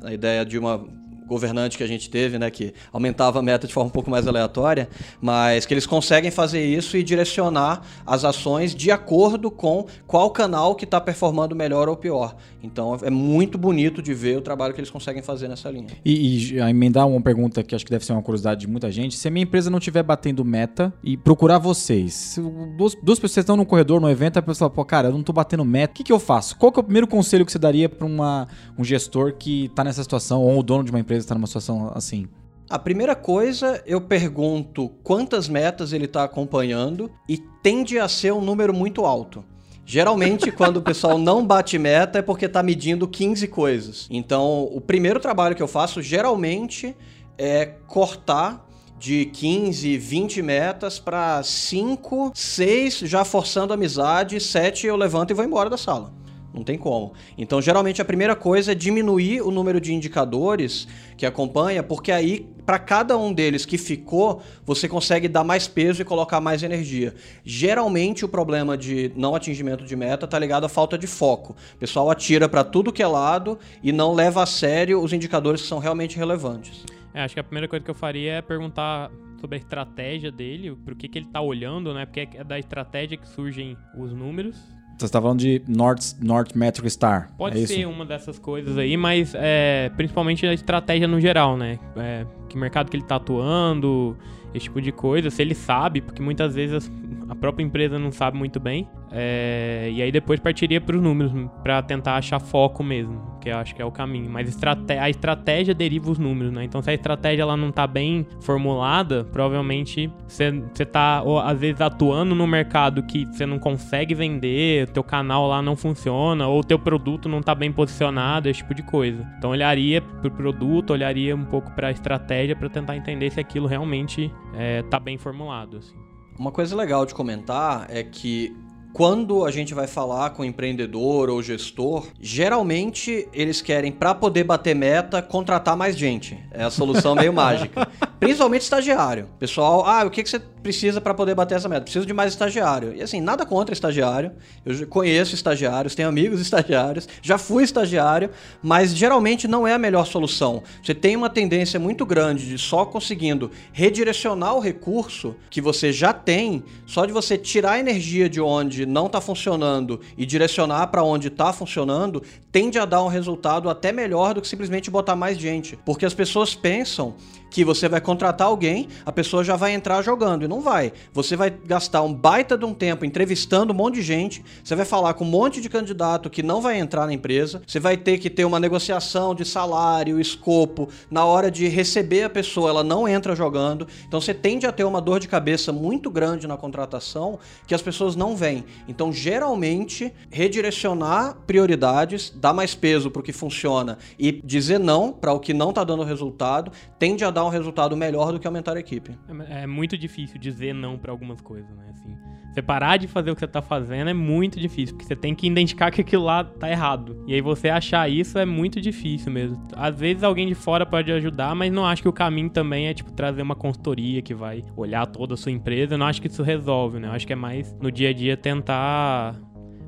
[0.00, 0.84] na ideia de uma
[1.28, 4.26] governante que a gente teve, né, que aumentava a meta de forma um pouco mais
[4.26, 4.88] aleatória,
[5.20, 10.74] mas que eles conseguem fazer isso e direcionar as ações de acordo com qual canal
[10.74, 12.34] que está performando melhor ou pior.
[12.62, 15.88] Então é muito bonito de ver o trabalho que eles conseguem fazer nessa linha.
[16.04, 19.16] E, e emendar uma pergunta que acho que deve ser uma curiosidade de muita gente:
[19.16, 22.38] se a minha empresa não estiver batendo meta e procurar vocês,
[22.76, 25.20] duas, duas pessoas estão no corredor, no evento, a pessoa fala, pô, cara, eu não
[25.20, 26.56] estou batendo meta, o que, que eu faço?
[26.56, 30.02] Qual que é o primeiro conselho que você daria para um gestor que está nessa
[30.02, 32.28] situação ou o dono de uma empresa está numa situação assim?
[32.70, 38.42] A primeira coisa, eu pergunto quantas metas ele está acompanhando e tende a ser um
[38.42, 39.42] número muito alto.
[39.86, 44.06] Geralmente, quando o pessoal não bate meta, é porque está medindo 15 coisas.
[44.10, 46.94] Então, o primeiro trabalho que eu faço, geralmente,
[47.38, 55.30] é cortar de 15, 20 metas para 5, 6 já forçando amizade, 7 eu levanto
[55.30, 56.12] e vou embora da sala.
[56.52, 57.12] Não tem como.
[57.36, 62.46] Então, geralmente, a primeira coisa é diminuir o número de indicadores que acompanha, porque aí,
[62.64, 67.14] para cada um deles que ficou, você consegue dar mais peso e colocar mais energia.
[67.44, 71.54] Geralmente, o problema de não atingimento de meta está ligado à falta de foco.
[71.74, 75.62] O pessoal atira para tudo que é lado e não leva a sério os indicadores
[75.62, 76.84] que são realmente relevantes.
[77.12, 80.74] É, acho que a primeira coisa que eu faria é perguntar sobre a estratégia dele,
[80.84, 82.04] por que, que ele está olhando, né?
[82.04, 84.56] Porque é da estratégia que surgem os números.
[84.98, 87.30] Você está falando de North, North Metric Star.
[87.38, 87.88] Pode é ser isso?
[87.88, 91.78] uma dessas coisas aí, mas é, principalmente a estratégia no geral, né?
[91.96, 94.16] É, que mercado que ele está atuando,
[94.52, 96.90] esse tipo de coisa, se ele sabe, porque muitas vezes
[97.28, 98.88] a própria empresa não sabe muito bem.
[99.10, 103.56] É, e aí depois partiria para os números, para tentar achar foco mesmo, que eu
[103.56, 104.30] acho que é o caminho.
[104.30, 106.64] Mas estrate a estratégia deriva os números, né?
[106.64, 111.80] Então se a estratégia ela não tá bem formulada, provavelmente você tá, ou, às vezes,
[111.80, 116.78] atuando no mercado que você não consegue vender, teu canal lá não funciona, ou teu
[116.78, 119.26] produto não tá bem posicionado, esse tipo de coisa.
[119.38, 123.66] Então olharia pro produto, olharia um pouco para a estratégia para tentar entender se aquilo
[123.66, 125.78] realmente é, tá bem formulado.
[125.78, 126.07] Assim.
[126.38, 128.56] Uma coisa legal de comentar é que
[128.92, 134.74] quando a gente vai falar com empreendedor ou gestor, geralmente eles querem, para poder bater
[134.74, 136.38] meta, contratar mais gente.
[136.50, 137.88] É a solução meio mágica.
[138.18, 139.28] Principalmente estagiário.
[139.38, 141.82] Pessoal, ah, o que, que você precisa para poder bater essa meta?
[141.82, 142.92] Preciso de mais estagiário.
[142.94, 144.32] E assim, nada contra estagiário.
[144.66, 148.30] Eu conheço estagiários, tenho amigos estagiários, já fui estagiário,
[148.60, 150.62] mas geralmente não é a melhor solução.
[150.82, 156.12] Você tem uma tendência muito grande de só conseguindo redirecionar o recurso que você já
[156.12, 161.02] tem, só de você tirar a energia de onde não está funcionando e direcionar para
[161.02, 165.38] onde está funcionando, tende a dar um resultado até melhor do que simplesmente botar mais
[165.38, 165.78] gente.
[165.84, 167.14] Porque as pessoas pensam
[167.50, 170.44] que você vai contratar alguém, a pessoa já vai entrar jogando.
[170.44, 170.92] E não vai.
[171.12, 174.84] Você vai gastar um baita de um tempo entrevistando um monte de gente, você vai
[174.84, 178.18] falar com um monte de candidato que não vai entrar na empresa, você vai ter
[178.18, 183.08] que ter uma negociação de salário, escopo, na hora de receber a pessoa, ela não
[183.08, 183.86] entra jogando.
[184.06, 187.82] Então você tende a ter uma dor de cabeça muito grande na contratação que as
[187.82, 188.64] pessoas não veem.
[188.86, 195.32] Então, geralmente, redirecionar prioridades, dar mais peso para o que funciona e dizer não para
[195.32, 198.76] o que não está dando resultado, tende a dar um resultado melhor do que aumentar
[198.76, 199.16] a equipe.
[199.48, 201.84] É, é muito difícil dizer não para algumas coisas, né?
[201.92, 202.16] Assim,
[202.52, 205.34] você parar de fazer o que você tá fazendo é muito difícil, porque você tem
[205.34, 207.22] que identificar que aquilo lá tá errado.
[207.26, 209.62] E aí você achar isso é muito difícil mesmo.
[209.76, 212.94] Às vezes alguém de fora pode ajudar, mas não acho que o caminho também é
[212.94, 215.94] tipo trazer uma consultoria que vai olhar toda a sua empresa.
[215.94, 217.08] Eu não acho que isso resolve, né?
[217.08, 219.36] Eu acho que é mais no dia a dia tentar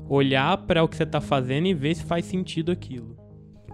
[0.07, 3.20] olhar para o que você tá fazendo e ver se faz sentido aquilo.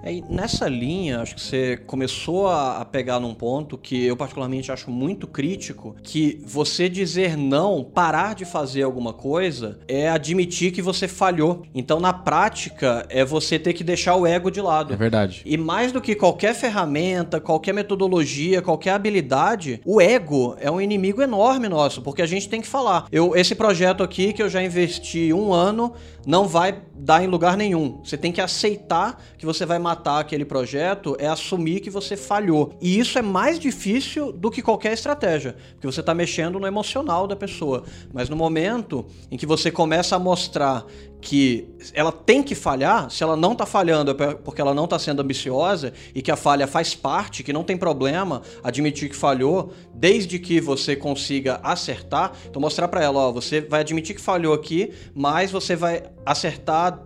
[0.03, 4.71] É, nessa linha, acho que você começou a, a, pegar num ponto que eu particularmente
[4.71, 10.81] acho muito crítico, que você dizer não, parar de fazer alguma coisa, é admitir que
[10.81, 11.63] você falhou.
[11.73, 14.93] Então, na prática, é você ter que deixar o ego de lado.
[14.93, 15.41] É verdade.
[15.45, 21.21] E mais do que qualquer ferramenta, qualquer metodologia, qualquer habilidade, o ego é um inimigo
[21.21, 23.07] enorme nosso, porque a gente tem que falar.
[23.11, 25.93] Eu, esse projeto aqui que eu já investi um ano,
[26.25, 27.99] não vai dar em lugar nenhum.
[28.03, 32.73] Você tem que aceitar que você vai matar aquele projeto, é assumir que você falhou.
[32.81, 37.27] E isso é mais difícil do que qualquer estratégia, porque você está mexendo no emocional
[37.27, 37.83] da pessoa.
[38.13, 40.85] Mas no momento em que você começa a mostrar
[41.19, 44.99] que ela tem que falhar, se ela não está falhando é porque ela não está
[44.99, 49.73] sendo ambiciosa e que a falha faz parte, que não tem problema admitir que falhou,
[49.93, 52.33] desde que você consiga acertar.
[52.49, 57.01] Então mostrar para ela, ó, você vai admitir que falhou aqui, mas você vai acertar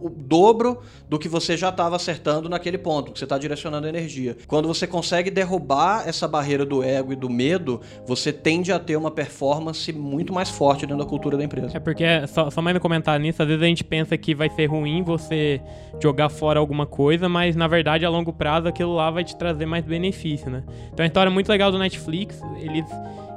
[0.00, 4.36] o dobro do que você já estava acertando naquele ponto, que você está direcionando energia.
[4.46, 8.96] Quando você consegue derrubar essa barreira do ego e do medo, você tende a ter
[8.96, 11.76] uma performance muito mais forte dentro da cultura da empresa.
[11.76, 14.48] É porque, só, só mais um comentário nisso, às vezes a gente pensa que vai
[14.50, 15.60] ser ruim você
[16.02, 19.66] jogar fora alguma coisa, mas na verdade a longo prazo aquilo lá vai te trazer
[19.66, 20.62] mais benefício, né?
[20.92, 22.86] Então a história muito legal do Netflix, eles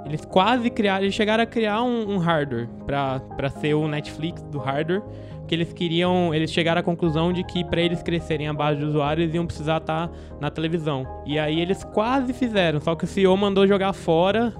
[0.05, 4.57] eles quase criaram, eles chegaram a criar um, um hardware para ser o Netflix do
[4.57, 5.03] hardware,
[5.49, 8.85] que eles queriam, eles chegaram à conclusão de que para eles crescerem a base de
[8.85, 11.07] usuários iam precisar estar tá na televisão.
[11.25, 14.53] E aí eles quase fizeram, só que o CEO mandou jogar fora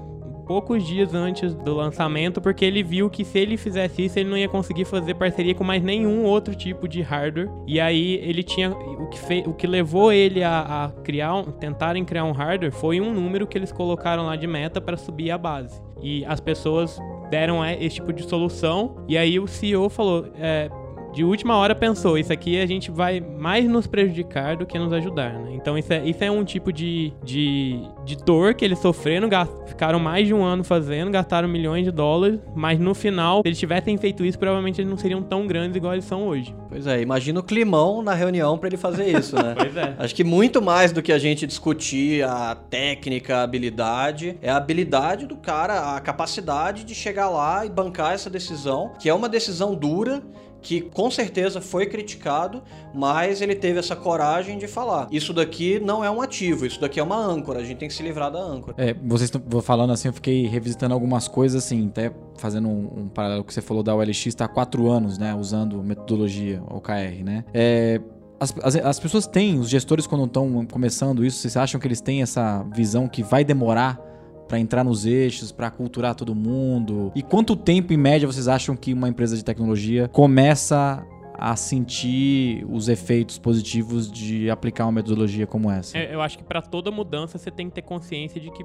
[0.50, 4.36] poucos dias antes do lançamento, porque ele viu que se ele fizesse isso, ele não
[4.36, 7.48] ia conseguir fazer parceria com mais nenhum outro tipo de hardware.
[7.68, 8.72] E aí ele tinha.
[8.72, 13.14] O que, o que levou ele a, a criar tentarem criar um hardware foi um
[13.14, 15.80] número que eles colocaram lá de meta para subir a base.
[16.02, 16.98] E as pessoas
[17.30, 19.04] deram esse tipo de solução.
[19.06, 20.68] E aí o CEO falou: é,
[21.12, 24.92] de última hora pensou, isso aqui a gente vai mais nos prejudicar do que nos
[24.92, 25.52] ajudar, né?
[25.54, 29.28] Então isso é, isso é um tipo de, de, de dor que eles sofreram,
[29.66, 33.58] ficaram mais de um ano fazendo, gastaram milhões de dólares, mas no final, se eles
[33.58, 36.54] tivessem feito isso, provavelmente eles não seriam tão grandes igual eles são hoje.
[36.68, 39.54] Pois é, imagina o climão na reunião para ele fazer isso, né?
[39.58, 39.94] pois é.
[39.98, 44.56] Acho que muito mais do que a gente discutir a técnica, a habilidade, é a
[44.56, 49.28] habilidade do cara, a capacidade de chegar lá e bancar essa decisão, que é uma
[49.28, 50.22] decisão dura
[50.62, 52.62] que com certeza foi criticado,
[52.94, 55.08] mas ele teve essa coragem de falar.
[55.10, 57.94] Isso daqui não é um ativo, isso daqui é uma âncora, a gente tem que
[57.94, 58.74] se livrar da âncora.
[58.76, 63.08] É, vocês estão falando assim, eu fiquei revisitando algumas coisas assim, até fazendo um, um
[63.08, 67.44] paralelo que você falou da OLX, está há quatro anos, né, usando metodologia OKR, né?
[67.52, 68.00] É,
[68.38, 72.00] as, as, as, pessoas têm, os gestores quando estão começando isso, vocês acham que eles
[72.00, 74.09] têm essa visão que vai demorar
[74.50, 77.12] para entrar nos eixos, para culturar todo mundo?
[77.14, 81.06] E quanto tempo em média vocês acham que uma empresa de tecnologia começa
[81.38, 85.96] a sentir os efeitos positivos de aplicar uma metodologia como essa?
[85.96, 88.64] É, eu acho que para toda mudança você tem que ter consciência de que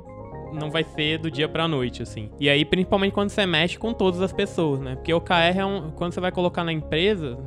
[0.59, 2.31] não vai ser do dia pra noite, assim.
[2.39, 4.95] E aí, principalmente quando você mexe com todas as pessoas, né?
[4.95, 5.91] Porque o OKR é um.
[5.91, 7.37] Quando você vai colocar na empresa,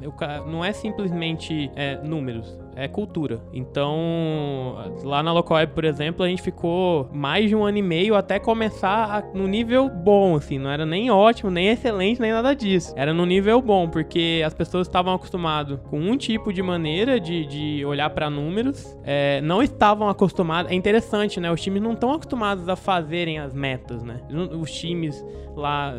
[0.46, 3.40] não é simplesmente é, números é cultura.
[3.52, 7.82] Então, lá na Local Web, por exemplo, a gente ficou mais de um ano e
[7.82, 10.58] meio até começar a, no nível bom, assim.
[10.58, 12.94] Não era nem ótimo, nem excelente, nem nada disso.
[12.96, 17.44] Era no nível bom, porque as pessoas estavam acostumadas com um tipo de maneira de,
[17.46, 20.70] de olhar para números, é, não estavam acostumados.
[20.70, 21.50] É interessante, né?
[21.50, 24.20] Os times não estão acostumados a fazerem as metas, né?
[24.60, 25.24] Os times
[25.56, 25.94] lá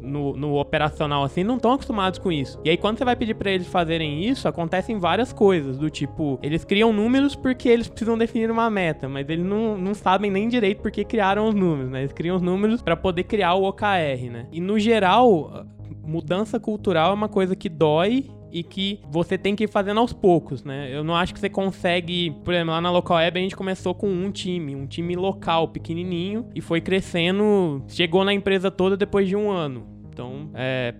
[0.00, 2.60] no, no operacional assim não estão acostumados com isso.
[2.64, 6.11] E aí, quando você vai pedir para eles fazerem isso, acontecem várias coisas, do tipo
[6.12, 10.30] Tipo, eles criam números porque eles precisam definir uma meta, mas eles não, não sabem
[10.30, 12.00] nem direito porque criaram os números, né?
[12.00, 14.46] Eles criam os números para poder criar o OKR, né?
[14.52, 15.64] E no geral,
[16.04, 20.12] mudança cultural é uma coisa que dói e que você tem que ir fazendo aos
[20.12, 20.94] poucos, né?
[20.94, 23.94] Eu não acho que você consegue, por exemplo, lá na Local Web a gente começou
[23.94, 29.26] com um time, um time local pequenininho e foi crescendo, chegou na empresa toda depois
[29.26, 30.01] de um ano.
[30.12, 30.94] Então, é,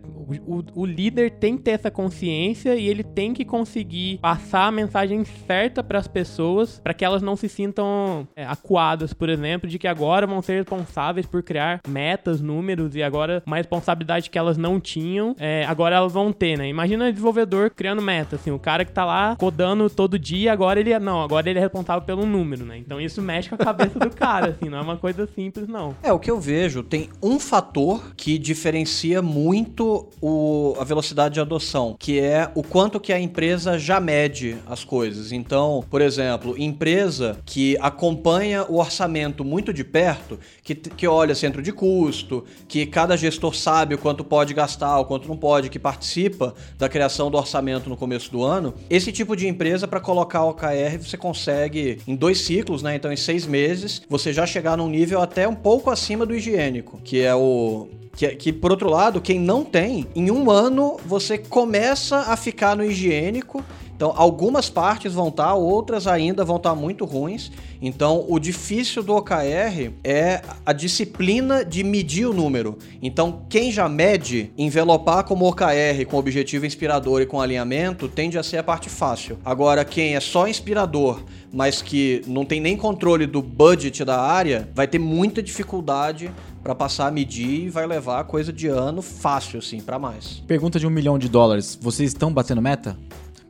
[0.47, 4.73] o, o, líder tem que ter essa consciência e ele tem que conseguir passar a
[4.73, 9.69] mensagem certa para as pessoas, para que elas não se sintam é, acuadas, por exemplo,
[9.69, 14.39] de que agora vão ser responsáveis por criar metas, números e agora uma responsabilidade que
[14.39, 16.69] elas não tinham, é, agora elas vão ter, né?
[16.69, 20.81] Imagina o desenvolvedor criando meta, assim, o cara que tá lá codando todo dia, agora
[20.81, 22.79] ele é, não, agora ele é responsável pelo número, né?
[22.79, 25.95] Então isso mexe com a cabeça do cara, assim, não é uma coisa simples, não.
[26.03, 31.35] É, o que eu vejo, tem um fator que diferencia influencia muito o, a velocidade
[31.35, 35.33] de adoção, que é o quanto que a empresa já mede as coisas.
[35.33, 41.63] Então, por exemplo, empresa que acompanha o orçamento muito de perto, que, que olha centro
[41.63, 45.79] de custo, que cada gestor sabe o quanto pode gastar, o quanto não pode, que
[45.79, 50.45] participa da criação do orçamento no começo do ano, esse tipo de empresa, para colocar
[50.45, 52.95] o OKR, você consegue em dois ciclos, né?
[52.95, 57.01] Então, em seis meses, você já chegar num nível até um pouco acima do higiênico,
[57.03, 61.39] que é o que, que, por outro lado, quem não tem, em um ano você
[61.39, 63.65] começa a ficar no higiênico.
[63.95, 67.53] Então, algumas partes vão estar, tá, outras ainda vão estar tá muito ruins.
[67.81, 72.79] Então, o difícil do OKR é a disciplina de medir o número.
[73.01, 78.43] Então, quem já mede, envelopar como OKR com objetivo inspirador e com alinhamento, tende a
[78.43, 79.39] ser a parte fácil.
[79.45, 84.69] Agora, quem é só inspirador, mas que não tem nem controle do budget da área,
[84.75, 86.29] vai ter muita dificuldade
[86.63, 90.43] para passar a medir e vai levar coisa de ano fácil, assim, para mais.
[90.47, 91.79] Pergunta de um milhão de dólares.
[91.81, 92.97] Vocês estão batendo meta?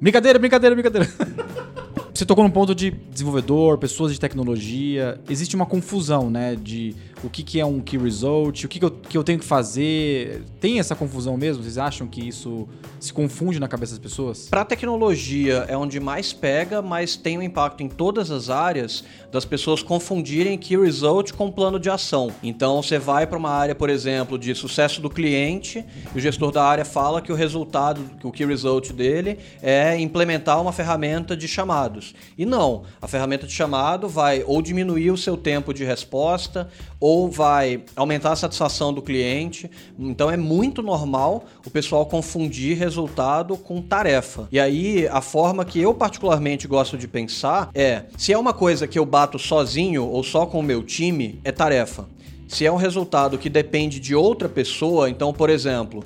[0.01, 1.09] Brincadeira, brincadeira, brincadeira.
[2.15, 5.21] Você tocou num ponto de desenvolvedor, pessoas de tecnologia.
[5.29, 6.55] Existe uma confusão, né?
[6.55, 9.39] De o que, que é um key result, o que, que, eu, que eu tenho
[9.39, 10.43] que fazer.
[10.61, 11.63] Tem essa confusão mesmo?
[11.63, 12.69] Vocês acham que isso
[12.99, 14.49] se confunde na cabeça das pessoas?
[14.49, 19.45] Para tecnologia é onde mais pega, mas tem um impacto em todas as áreas das
[19.45, 22.33] pessoas confundirem key result com plano de ação.
[22.43, 26.53] Então você vai para uma área, por exemplo, de sucesso do cliente, e o gestor
[26.53, 31.37] da área fala que o resultado, que o key result dele é implementar uma ferramenta
[31.37, 32.15] de chamados.
[32.37, 36.69] E não, a ferramenta de chamado vai ou diminuir o seu tempo de resposta,
[37.03, 39.69] ou vai aumentar a satisfação do cliente.
[39.99, 44.47] Então é muito normal o pessoal confundir resultado com tarefa.
[44.53, 48.87] E aí a forma que eu particularmente gosto de pensar é: se é uma coisa
[48.87, 52.07] que eu bato sozinho ou só com o meu time, é tarefa.
[52.47, 56.05] Se é um resultado que depende de outra pessoa, então, por exemplo,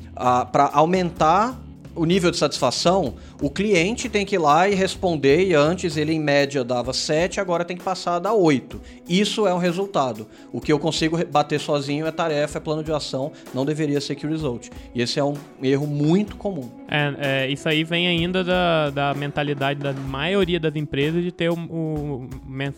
[0.51, 1.61] para aumentar
[1.97, 6.12] o nível de satisfação, o cliente tem que ir lá e responder, e antes ele
[6.12, 8.80] em média dava 7, agora tem que passar a dar 8.
[9.09, 10.26] Isso é um resultado.
[10.53, 14.14] O que eu consigo bater sozinho é tarefa, é plano de ação, não deveria ser
[14.14, 14.68] key result.
[14.94, 16.70] E esse é um erro muito comum.
[16.88, 21.51] É, é, isso aí vem ainda da, da mentalidade da maioria das empresas de ter
[21.51, 22.28] o, o,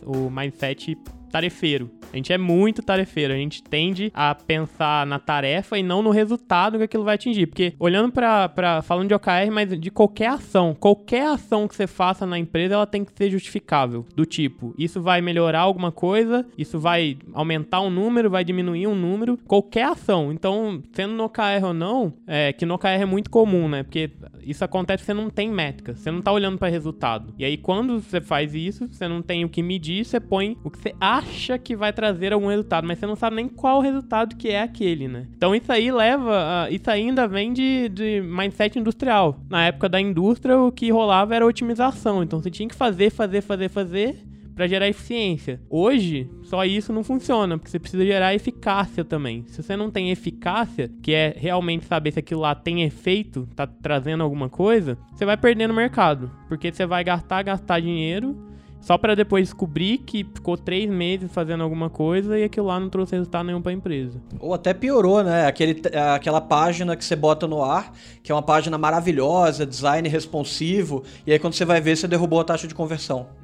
[0.07, 0.97] o mindset
[1.29, 1.91] tarefeiro.
[2.13, 6.11] A gente é muito tarefeiro, a gente tende a pensar na tarefa e não no
[6.11, 7.47] resultado que aquilo vai atingir.
[7.47, 12.25] Porque olhando para falando de OKR, mas de qualquer ação, qualquer ação que você faça
[12.25, 14.07] na empresa, ela tem que ser justificável.
[14.17, 18.95] Do tipo, isso vai melhorar alguma coisa, isso vai aumentar um número, vai diminuir um
[18.95, 20.33] número, qualquer ação.
[20.33, 23.83] Então, sendo no OKR ou não, é que no OKR é muito comum, né?
[23.83, 24.11] Porque
[24.51, 27.35] isso acontece você não tem métrica, você não tá olhando para resultado.
[27.39, 30.71] E aí quando você faz isso, você não tem o que medir, você põe o
[30.71, 34.37] que você acha que vai trazer algum resultado, mas você não sabe nem qual resultado
[34.37, 35.27] que é aquele, né?
[35.37, 39.41] Então isso aí leva, a, isso ainda vem de, de mindset industrial.
[39.49, 42.23] Na época da indústria, o que rolava era otimização.
[42.23, 44.28] Então você tinha que fazer, fazer, fazer, fazer
[44.59, 45.61] para gerar eficiência.
[45.71, 49.45] Hoje, só isso não funciona, porque você precisa gerar eficácia também.
[49.47, 53.69] Se você não tem eficácia, que é realmente saber se aquilo lá tem efeito, tá
[53.69, 58.37] trazendo alguma coisa, você vai perder no mercado, porque você vai gastar, gastar dinheiro
[58.81, 62.89] só para depois descobrir que ficou três meses fazendo alguma coisa e aquilo lá não
[62.89, 64.21] trouxe resultado nenhum para a empresa.
[64.41, 65.47] Ou até piorou, né?
[65.47, 65.81] Aquele,
[66.15, 67.93] aquela página que você bota no ar,
[68.25, 72.41] que é uma página maravilhosa, design responsivo, e aí quando você vai ver, você derrubou
[72.41, 73.38] a taxa de conversão.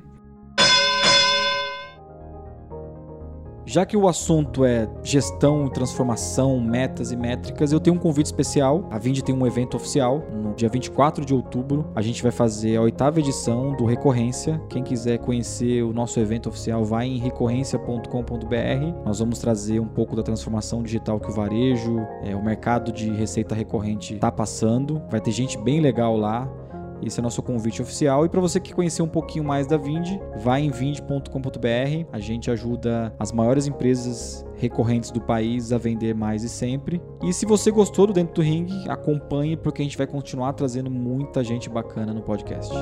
[3.75, 8.87] Já que o assunto é gestão, transformação, metas e métricas, eu tenho um convite especial.
[8.89, 11.91] A Vind tem um evento oficial no dia 24 de outubro.
[11.93, 14.63] A gente vai fazer a oitava edição do Recorrência.
[14.69, 19.05] Quem quiser conhecer o nosso evento oficial, vai em recorrência.com.br.
[19.05, 23.11] Nós vamos trazer um pouco da transformação digital que o varejo, é, o mercado de
[23.11, 25.03] receita recorrente está passando.
[25.11, 26.49] Vai ter gente bem legal lá.
[27.05, 28.25] Esse é nosso convite oficial.
[28.25, 32.09] E para você que conhecer um pouquinho mais da Vind, vai em vind.com.br.
[32.13, 37.01] A gente ajuda as maiores empresas recorrentes do país a vender mais e sempre.
[37.23, 40.91] E se você gostou do Dentro do Ring, acompanhe porque a gente vai continuar trazendo
[40.91, 42.75] muita gente bacana no podcast.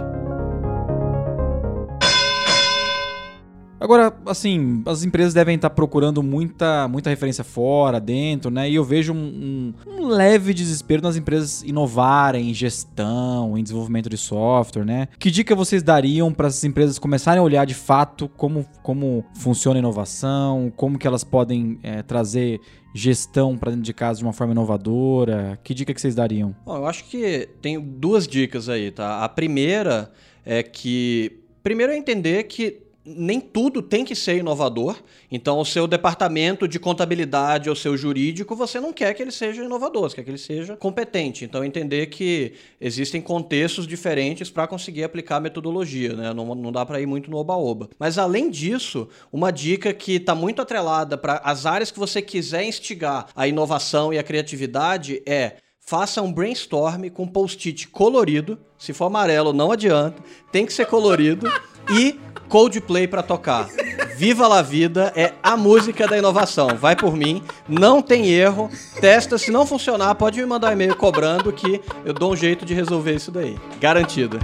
[3.82, 8.70] Agora, assim, as empresas devem estar procurando muita, muita referência fora, dentro, né?
[8.70, 14.08] E eu vejo um, um, um leve desespero nas empresas inovarem em gestão, em desenvolvimento
[14.08, 15.08] de software, né?
[15.18, 19.78] Que dica vocês dariam para essas empresas começarem a olhar de fato como, como funciona
[19.78, 22.60] a inovação, como que elas podem é, trazer
[22.94, 25.58] gestão para dentro de casa de uma forma inovadora?
[25.64, 26.54] Que dica que vocês dariam?
[26.64, 29.24] Bom, eu acho que tem duas dicas aí, tá?
[29.24, 30.12] A primeira
[30.46, 35.02] é que primeiro é entender que nem tudo tem que ser inovador.
[35.30, 39.64] Então, o seu departamento de contabilidade ou seu jurídico, você não quer que ele seja
[39.64, 41.44] inovador, você quer que ele seja competente.
[41.44, 46.32] Então, entender que existem contextos diferentes para conseguir aplicar a metodologia, né?
[46.32, 47.90] Não, não dá para ir muito no oba-oba.
[47.98, 52.64] Mas, além disso, uma dica que está muito atrelada para as áreas que você quiser
[52.64, 58.58] instigar a inovação e a criatividade é faça um brainstorm com post-it colorido.
[58.78, 60.22] Se for amarelo, não adianta.
[60.52, 61.50] Tem que ser colorido.
[61.90, 62.18] E
[62.52, 63.66] Coldplay para tocar.
[64.14, 66.76] Viva la vida é a música da inovação.
[66.76, 68.68] Vai por mim, não tem erro.
[69.00, 72.66] Testa, se não funcionar, pode me mandar um e-mail cobrando que eu dou um jeito
[72.66, 73.56] de resolver isso daí.
[73.80, 74.38] Garantido.